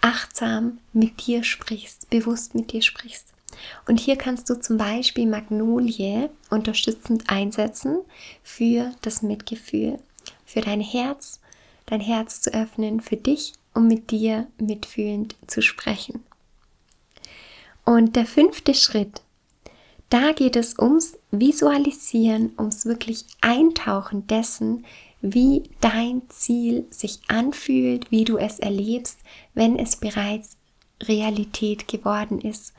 achtsam 0.00 0.78
mit 0.92 1.26
dir 1.26 1.42
sprichst, 1.42 2.08
bewusst 2.10 2.54
mit 2.54 2.72
dir 2.72 2.82
sprichst. 2.82 3.32
Und 3.86 4.00
hier 4.00 4.16
kannst 4.16 4.48
du 4.50 4.60
zum 4.60 4.76
Beispiel 4.76 5.26
Magnolie 5.26 6.30
unterstützend 6.50 7.24
einsetzen 7.28 7.98
für 8.42 8.92
das 9.02 9.22
Mitgefühl, 9.22 9.98
für 10.44 10.60
dein 10.60 10.80
Herz, 10.80 11.40
dein 11.86 12.00
Herz 12.00 12.40
zu 12.40 12.52
öffnen 12.52 13.00
für 13.00 13.16
dich, 13.16 13.52
um 13.74 13.88
mit 13.88 14.10
dir 14.10 14.46
mitfühlend 14.58 15.36
zu 15.46 15.62
sprechen. 15.62 16.24
Und 17.84 18.16
der 18.16 18.26
fünfte 18.26 18.74
Schritt, 18.74 19.22
da 20.10 20.32
geht 20.32 20.56
es 20.56 20.78
ums 20.78 21.18
Visualisieren, 21.30 22.52
ums 22.58 22.86
wirklich 22.86 23.24
Eintauchen 23.40 24.26
dessen, 24.26 24.84
wie 25.20 25.64
dein 25.80 26.22
Ziel 26.28 26.86
sich 26.90 27.20
anfühlt, 27.28 28.10
wie 28.10 28.24
du 28.24 28.36
es 28.36 28.58
erlebst, 28.58 29.18
wenn 29.54 29.78
es 29.78 29.96
bereits 29.96 30.56
Realität 31.02 31.88
geworden 31.88 32.40
ist. 32.40 32.72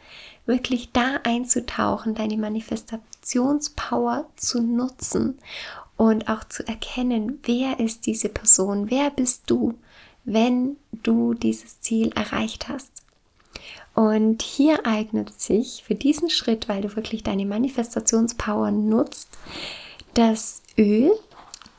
Wirklich 0.50 0.91
da 0.93 1.20
einzutauchen, 1.26 2.16
deine 2.16 2.36
Manifestationspower 2.36 4.26
zu 4.36 4.64
nutzen 4.64 5.38
und 5.95 6.28
auch 6.28 6.43
zu 6.43 6.68
erkennen, 6.68 7.38
wer 7.43 7.80
ist 7.80 8.08
diese 8.08 8.30
Person, 8.30 8.89
wer 8.89 9.12
bist 9.12 9.43
du, 9.45 9.76
wenn 10.26 10.78
du 11.04 11.36
dieses 11.36 11.82
Ziel 11.82 12.12
erreicht 12.16 12.68
hast. 12.68 12.91
Und 13.93 14.41
hier 14.41 14.88
eignet 14.88 15.39
sich 15.39 15.84
für 15.86 15.93
diesen 15.93 16.32
Schritt, 16.32 16.68
weil 16.68 16.82
du 16.82 16.95
wirklich 16.95 17.22
deine 17.22 17.45
Manifestationspower 17.45 18.72
nutzt, 18.72 19.30
das 20.16 20.64
Öl 20.80 21.12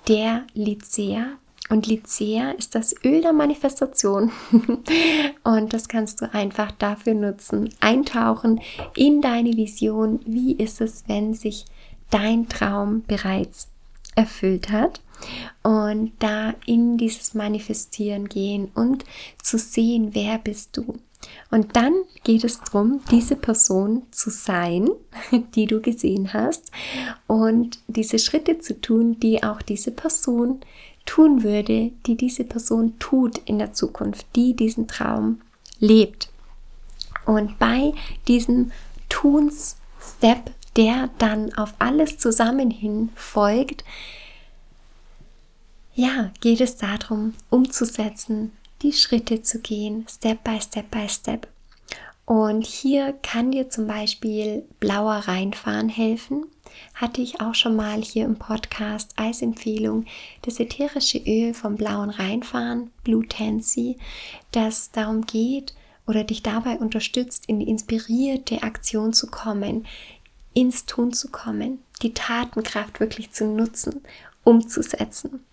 der 0.06 0.44
Lycea. 0.54 1.26
Und 1.70 1.86
Lycea 1.86 2.50
ist 2.50 2.74
das 2.74 2.94
Öl 3.04 3.22
der 3.22 3.32
Manifestation. 3.32 4.32
und 5.44 5.72
das 5.72 5.88
kannst 5.88 6.20
du 6.20 6.32
einfach 6.34 6.72
dafür 6.72 7.14
nutzen. 7.14 7.72
Eintauchen 7.78 8.60
in 8.96 9.22
deine 9.22 9.56
Vision. 9.56 10.20
Wie 10.26 10.52
ist 10.56 10.80
es, 10.80 11.04
wenn 11.06 11.32
sich 11.32 11.64
dein 12.10 12.48
Traum 12.48 13.04
bereits 13.06 13.68
erfüllt 14.16 14.70
hat? 14.70 15.00
Und 15.62 16.12
da 16.18 16.54
in 16.66 16.98
dieses 16.98 17.34
Manifestieren 17.34 18.28
gehen 18.28 18.72
und 18.74 19.04
zu 19.40 19.56
sehen, 19.56 20.10
wer 20.12 20.38
bist 20.38 20.76
du. 20.76 20.98
Und 21.50 21.76
dann 21.76 21.92
geht 22.24 22.44
es 22.44 22.60
darum, 22.60 23.00
diese 23.10 23.36
Person 23.36 24.02
zu 24.10 24.30
sein, 24.30 24.88
die 25.54 25.66
du 25.66 25.80
gesehen 25.80 26.32
hast 26.32 26.72
und 27.26 27.78
diese 27.88 28.18
Schritte 28.18 28.58
zu 28.58 28.80
tun, 28.80 29.20
die 29.20 29.42
auch 29.42 29.62
diese 29.62 29.90
Person 29.90 30.60
tun 31.10 31.42
würde, 31.42 31.90
die 32.06 32.16
diese 32.16 32.44
Person 32.44 32.96
tut 33.00 33.38
in 33.38 33.58
der 33.58 33.72
Zukunft, 33.72 34.26
die 34.36 34.54
diesen 34.54 34.86
Traum 34.86 35.40
lebt. 35.80 36.28
Und 37.26 37.58
bei 37.58 37.94
diesem 38.28 38.70
Tuns-Step, 39.08 40.52
der 40.76 41.10
dann 41.18 41.52
auf 41.54 41.74
alles 41.80 42.18
zusammen 42.18 42.70
hin 42.70 43.08
folgt, 43.16 43.82
ja, 45.96 46.30
geht 46.40 46.60
es 46.60 46.76
darum, 46.76 47.34
umzusetzen, 47.50 48.52
die 48.82 48.92
Schritte 48.92 49.42
zu 49.42 49.58
gehen, 49.58 50.06
Step 50.08 50.44
by 50.44 50.60
Step 50.60 50.92
by 50.92 51.08
Step. 51.08 51.48
Und 52.24 52.64
hier 52.64 53.14
kann 53.20 53.50
dir 53.50 53.68
zum 53.68 53.88
Beispiel 53.88 54.64
blauer 54.78 55.16
Reinfahren 55.16 55.88
helfen. 55.88 56.44
Hatte 56.94 57.20
ich 57.20 57.40
auch 57.40 57.54
schon 57.54 57.76
mal 57.76 58.02
hier 58.02 58.24
im 58.24 58.36
Podcast 58.36 59.12
als 59.16 59.42
Empfehlung 59.42 60.06
das 60.42 60.60
ätherische 60.60 61.18
Öl 61.18 61.54
vom 61.54 61.76
blauen 61.76 62.10
Reinfahren, 62.10 62.90
Blue 63.04 63.26
Tansy, 63.26 63.96
das 64.52 64.90
darum 64.90 65.26
geht 65.26 65.74
oder 66.06 66.24
dich 66.24 66.42
dabei 66.42 66.76
unterstützt, 66.76 67.44
in 67.46 67.60
die 67.60 67.68
inspirierte 67.68 68.62
Aktion 68.62 69.12
zu 69.12 69.28
kommen, 69.28 69.86
ins 70.54 70.86
Tun 70.86 71.12
zu 71.12 71.28
kommen, 71.30 71.78
die 72.02 72.14
Tatenkraft 72.14 73.00
wirklich 73.00 73.30
zu 73.30 73.46
nutzen, 73.46 74.02
umzusetzen. 74.42 75.44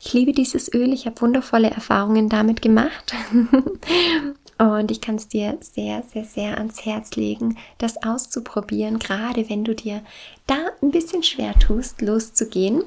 Ich 0.00 0.14
liebe 0.14 0.32
dieses 0.32 0.72
Öl, 0.72 0.92
ich 0.92 1.06
habe 1.06 1.20
wundervolle 1.20 1.70
Erfahrungen 1.70 2.28
damit 2.28 2.62
gemacht. 2.62 3.14
Und 4.60 4.90
ich 4.90 5.00
kann 5.00 5.14
es 5.14 5.26
dir 5.26 5.56
sehr, 5.60 6.02
sehr, 6.02 6.24
sehr 6.24 6.58
ans 6.58 6.84
Herz 6.84 7.16
legen, 7.16 7.56
das 7.78 8.02
auszuprobieren, 8.02 8.98
gerade 8.98 9.48
wenn 9.48 9.64
du 9.64 9.74
dir 9.74 10.02
da 10.46 10.66
ein 10.82 10.90
bisschen 10.90 11.22
schwer 11.22 11.54
tust, 11.58 12.02
loszugehen. 12.02 12.82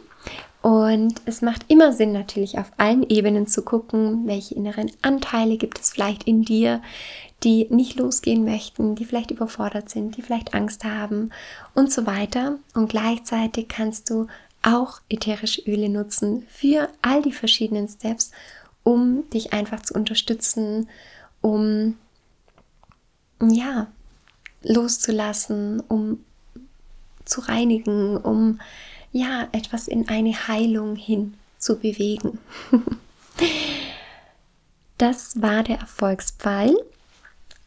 Und 0.62 1.16
es 1.26 1.42
macht 1.42 1.66
immer 1.70 1.92
Sinn, 1.92 2.12
natürlich 2.12 2.60
auf 2.60 2.72
allen 2.78 3.10
Ebenen 3.10 3.48
zu 3.48 3.64
gucken, 3.64 4.28
welche 4.28 4.54
inneren 4.54 4.92
Anteile 5.02 5.58
gibt 5.58 5.80
es 5.80 5.90
vielleicht 5.90 6.26
in 6.26 6.44
dir, 6.44 6.80
die 7.44 7.66
nicht 7.72 7.98
losgehen 7.98 8.46
möchten, 8.46 8.94
die 8.94 9.06
vielleicht 9.06 9.32
überfordert 9.32 9.90
sind, 9.90 10.16
die 10.16 10.22
vielleicht 10.22 10.54
Angst 10.54 10.84
haben 10.84 11.32
und 11.74 11.92
so 11.92 12.06
weiter. 12.06 12.60
Und 12.76 12.90
gleichzeitig 12.90 13.68
kannst 13.68 14.12
du 14.12 14.28
auch 14.62 15.02
ätherische 15.10 15.64
Öle 15.64 15.90
nutzen 15.90 16.46
für 16.50 16.88
all 17.02 17.24
die 17.24 17.34
verschiedenen 17.34 17.88
Steps, 17.88 18.30
um 18.84 19.28
dich 19.32 19.54
einfach 19.54 19.82
zu 19.82 19.96
unterstützen, 19.96 20.88
um 21.44 21.98
ja, 23.42 23.88
loszulassen, 24.64 25.82
um 25.82 26.24
zu 27.26 27.42
reinigen, 27.42 28.18
um 28.18 28.60
ja, 29.12 29.48
etwas 29.52 29.88
in 29.88 30.08
eine 30.08 30.48
Heilung 30.48 30.96
hin 30.96 31.36
zu 31.60 31.78
bewegen. 31.78 32.40
das 34.98 35.42
war 35.42 35.64
der 35.64 35.80
Erfolgspfeil. 35.80 36.76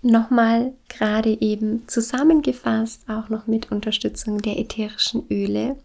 Nochmal 0.03 0.73
gerade 0.89 1.41
eben 1.41 1.87
zusammengefasst, 1.87 3.03
auch 3.09 3.29
noch 3.29 3.47
mit 3.47 3.71
Unterstützung 3.71 4.41
der 4.41 4.59
ätherischen 4.59 5.27
Öle. 5.31 5.77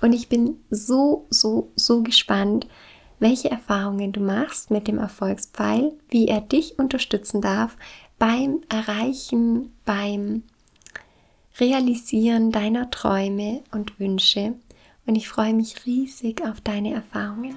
Und 0.00 0.12
ich 0.12 0.28
bin 0.28 0.58
so, 0.70 1.26
so, 1.30 1.70
so 1.76 2.02
gespannt, 2.02 2.66
welche 3.20 3.50
Erfahrungen 3.50 4.12
du 4.12 4.20
machst 4.20 4.70
mit 4.70 4.88
dem 4.88 4.98
Erfolgspfeil, 4.98 5.92
wie 6.08 6.28
er 6.28 6.40
dich 6.40 6.78
unterstützen 6.78 7.40
darf 7.40 7.76
beim 8.18 8.60
Erreichen, 8.68 9.72
beim 9.84 10.42
Realisieren 11.58 12.52
deiner 12.52 12.90
Träume 12.90 13.62
und 13.72 13.98
Wünsche. 13.98 14.54
Und 15.06 15.16
ich 15.16 15.28
freue 15.28 15.54
mich 15.54 15.86
riesig 15.86 16.42
auf 16.44 16.60
deine 16.60 16.94
Erfahrungen. 16.94 17.56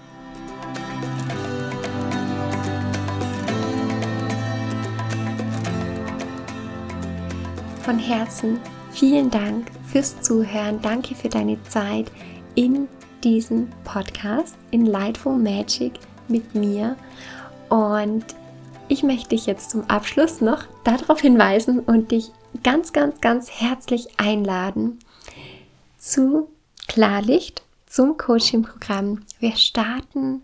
Von 7.83 7.99
Herzen 7.99 8.59
vielen 8.91 9.29
Dank 9.29 9.71
fürs 9.85 10.21
Zuhören. 10.21 10.81
Danke 10.81 11.13
für 11.13 11.29
deine 11.29 11.61
Zeit 11.63 12.11
in 12.55 12.87
diesem 13.23 13.69
Podcast, 13.83 14.57
in 14.71 14.85
Lightful 14.85 15.37
Magic 15.37 15.93
mit 16.27 16.55
mir. 16.55 16.95
Und 17.69 18.25
ich 18.87 19.03
möchte 19.03 19.29
dich 19.29 19.45
jetzt 19.45 19.69
zum 19.69 19.89
Abschluss 19.89 20.41
noch 20.41 20.63
darauf 20.83 21.21
hinweisen 21.21 21.79
und 21.79 22.11
dich 22.11 22.31
ganz, 22.63 22.91
ganz, 22.93 23.21
ganz 23.21 23.49
herzlich 23.49 24.19
einladen 24.19 24.99
zu 25.97 26.49
Klarlicht, 26.87 27.63
zum 27.85 28.17
Coaching-Programm. 28.17 29.21
Wir 29.39 29.55
starten 29.55 30.41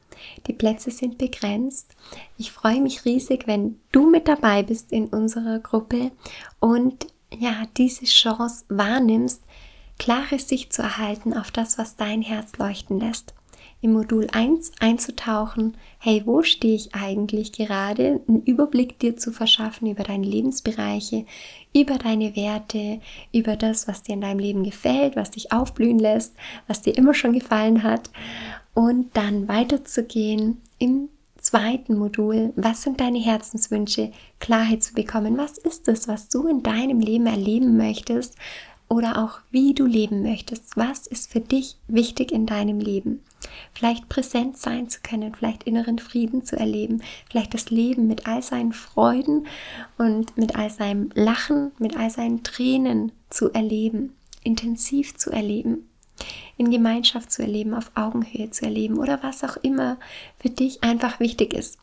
Die 0.47 0.53
Plätze 0.53 0.89
sind 0.89 1.18
begrenzt. 1.18 1.93
Ich 2.38 2.53
freue 2.53 2.80
mich 2.80 3.03
riesig, 3.03 3.45
wenn 3.45 3.78
du 3.91 4.09
mit 4.09 4.30
dabei 4.30 4.63
bist 4.63 4.93
in 4.93 5.07
unserer 5.07 5.59
Gruppe 5.59 6.11
und 6.61 7.07
ja, 7.38 7.65
diese 7.76 8.05
Chance 8.05 8.63
wahrnimmst, 8.70 9.43
klare 9.99 10.39
Sicht 10.39 10.72
zu 10.72 10.82
erhalten 10.82 11.34
auf 11.34 11.51
das, 11.51 11.78
was 11.78 11.97
dein 11.97 12.22
Herz 12.22 12.57
leuchten 12.57 13.01
lässt 13.01 13.34
im 13.82 13.94
Modul 13.94 14.28
1 14.32 14.72
einzutauchen, 14.80 15.78
hey, 16.00 16.24
wo 16.26 16.42
stehe 16.42 16.76
ich 16.76 16.96
eigentlich 16.96 17.52
gerade, 17.52 18.22
einen 18.28 18.42
Überblick 18.44 19.00
dir 19.00 19.18
zu 19.18 19.32
verschaffen 19.32 19.88
über 19.88 20.04
deine 20.04 20.26
Lebensbereiche, 20.26 21.26
über 21.76 21.98
deine 21.98 22.36
Werte, 22.36 23.00
über 23.32 23.56
das, 23.56 23.88
was 23.88 24.04
dir 24.04 24.14
in 24.14 24.22
deinem 24.22 24.40
Leben 24.40 24.64
gefällt, 24.64 25.16
was 25.16 25.32
dich 25.32 25.52
aufblühen 25.52 26.00
lässt, 26.00 26.36
was 26.68 26.82
dir 26.82 26.98
immer 26.98 27.14
schon 27.14 27.34
gefallen 27.34 27.84
hat. 27.84 28.10
Und 28.74 29.16
dann 29.16 29.48
weiterzugehen 29.48 30.62
im 30.80 31.10
zweiten 31.38 31.98
Modul, 31.98 32.54
was 32.56 32.82
sind 32.82 33.00
deine 33.00 33.20
Herzenswünsche, 33.20 34.12
Klarheit 34.40 34.84
zu 34.84 34.94
bekommen, 34.94 35.38
was 35.38 35.58
ist 35.58 35.88
es, 35.88 36.08
was 36.08 36.30
du 36.30 36.48
in 36.48 36.64
deinem 36.64 37.00
Leben 37.00 37.28
erleben 37.28 37.78
möchtest 37.78 38.36
oder 38.90 39.24
auch 39.24 39.40
wie 39.52 39.74
du 39.74 39.86
leben 39.86 40.24
möchtest, 40.24 40.78
was 40.78 41.08
ist 41.08 41.32
für 41.32 41.42
dich 41.42 41.78
wichtig 41.88 42.32
in 42.32 42.46
deinem 42.46 42.80
Leben 42.80 43.22
vielleicht 43.74 44.10
präsent 44.10 44.58
sein 44.58 44.90
zu 44.90 45.00
können, 45.02 45.34
vielleicht 45.34 45.64
inneren 45.64 46.00
Frieden 46.00 46.44
zu 46.44 46.58
erleben, 46.58 47.02
vielleicht 47.30 47.54
das 47.54 47.70
Leben 47.70 48.08
mit 48.08 48.28
all 48.28 48.42
seinen 48.42 48.74
Freuden 48.74 49.48
und 49.98 50.38
mit 50.38 50.56
all 50.56 50.70
seinem 50.70 51.10
Lachen, 51.14 51.72
mit 51.78 51.98
all 51.98 52.10
seinen 52.10 52.44
Tränen 52.44 53.12
zu 53.30 53.52
erleben, 53.52 54.16
intensiv 54.44 55.16
zu 55.16 55.32
erleben. 55.32 55.90
in 56.60 56.72
Gemeinschaft 56.72 57.32
zu 57.32 57.44
erleben, 57.44 57.76
auf 57.76 57.92
Augenhöhe 57.94 58.50
zu 58.50 58.66
erleben 58.66 58.98
oder 58.98 59.22
was 59.22 59.44
auch 59.44 59.58
immer 59.58 59.98
für 60.40 60.50
dich 60.50 60.84
einfach 60.84 61.20
wichtig 61.20 61.54
ist. 61.54 61.78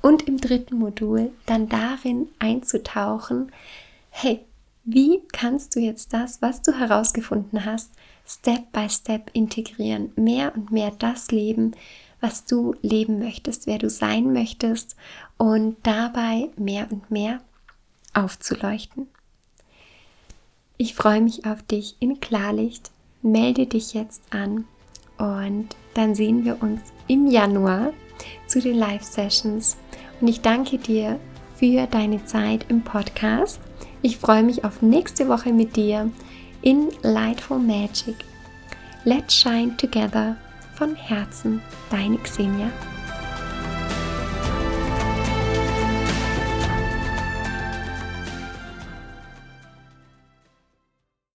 Und 0.00 0.26
im 0.26 0.38
dritten 0.38 0.78
Modul 0.78 1.30
dann 1.44 1.68
darin 1.68 2.28
einzutauchen, 2.38 3.52
hey, 4.08 4.40
wie 4.84 5.22
kannst 5.32 5.74
du 5.74 5.80
jetzt 5.80 6.12
das, 6.12 6.42
was 6.42 6.62
du 6.62 6.72
herausgefunden 6.72 7.64
hast, 7.64 7.92
Step 8.26 8.72
by 8.72 8.88
Step 8.88 9.30
integrieren, 9.32 10.12
mehr 10.16 10.54
und 10.54 10.70
mehr 10.70 10.92
das 10.98 11.30
leben, 11.30 11.72
was 12.20 12.46
du 12.46 12.74
leben 12.80 13.18
möchtest, 13.18 13.66
wer 13.66 13.78
du 13.78 13.90
sein 13.90 14.32
möchtest 14.32 14.96
und 15.36 15.76
dabei 15.82 16.48
mehr 16.56 16.90
und 16.90 17.10
mehr 17.10 17.40
aufzuleuchten. 18.14 19.08
Ich 20.76 20.94
freue 20.94 21.20
mich 21.20 21.46
auf 21.46 21.62
dich 21.62 21.96
in 22.00 22.20
Klarlicht. 22.20 22.90
Melde 23.22 23.66
dich 23.66 23.94
jetzt 23.94 24.22
an 24.30 24.66
und 25.18 25.68
dann 25.94 26.14
sehen 26.14 26.44
wir 26.44 26.62
uns 26.62 26.80
im 27.06 27.26
Januar 27.26 27.92
zu 28.46 28.60
den 28.60 28.76
Live-Sessions. 28.76 29.76
Und 30.20 30.28
ich 30.28 30.40
danke 30.40 30.78
dir 30.78 31.18
für 31.56 31.86
deine 31.86 32.24
Zeit 32.26 32.66
im 32.68 32.82
Podcast. 32.82 33.60
Ich 34.06 34.18
freue 34.18 34.42
mich 34.42 34.64
auf 34.64 34.82
nächste 34.82 35.28
Woche 35.30 35.50
mit 35.50 35.76
dir 35.76 36.10
in 36.60 36.90
Lightful 37.00 37.58
Magic. 37.58 38.16
Let's 39.04 39.34
Shine 39.34 39.78
Together 39.78 40.36
von 40.74 40.94
Herzen, 40.94 41.62
deine 41.88 42.18
Xenia. 42.18 42.70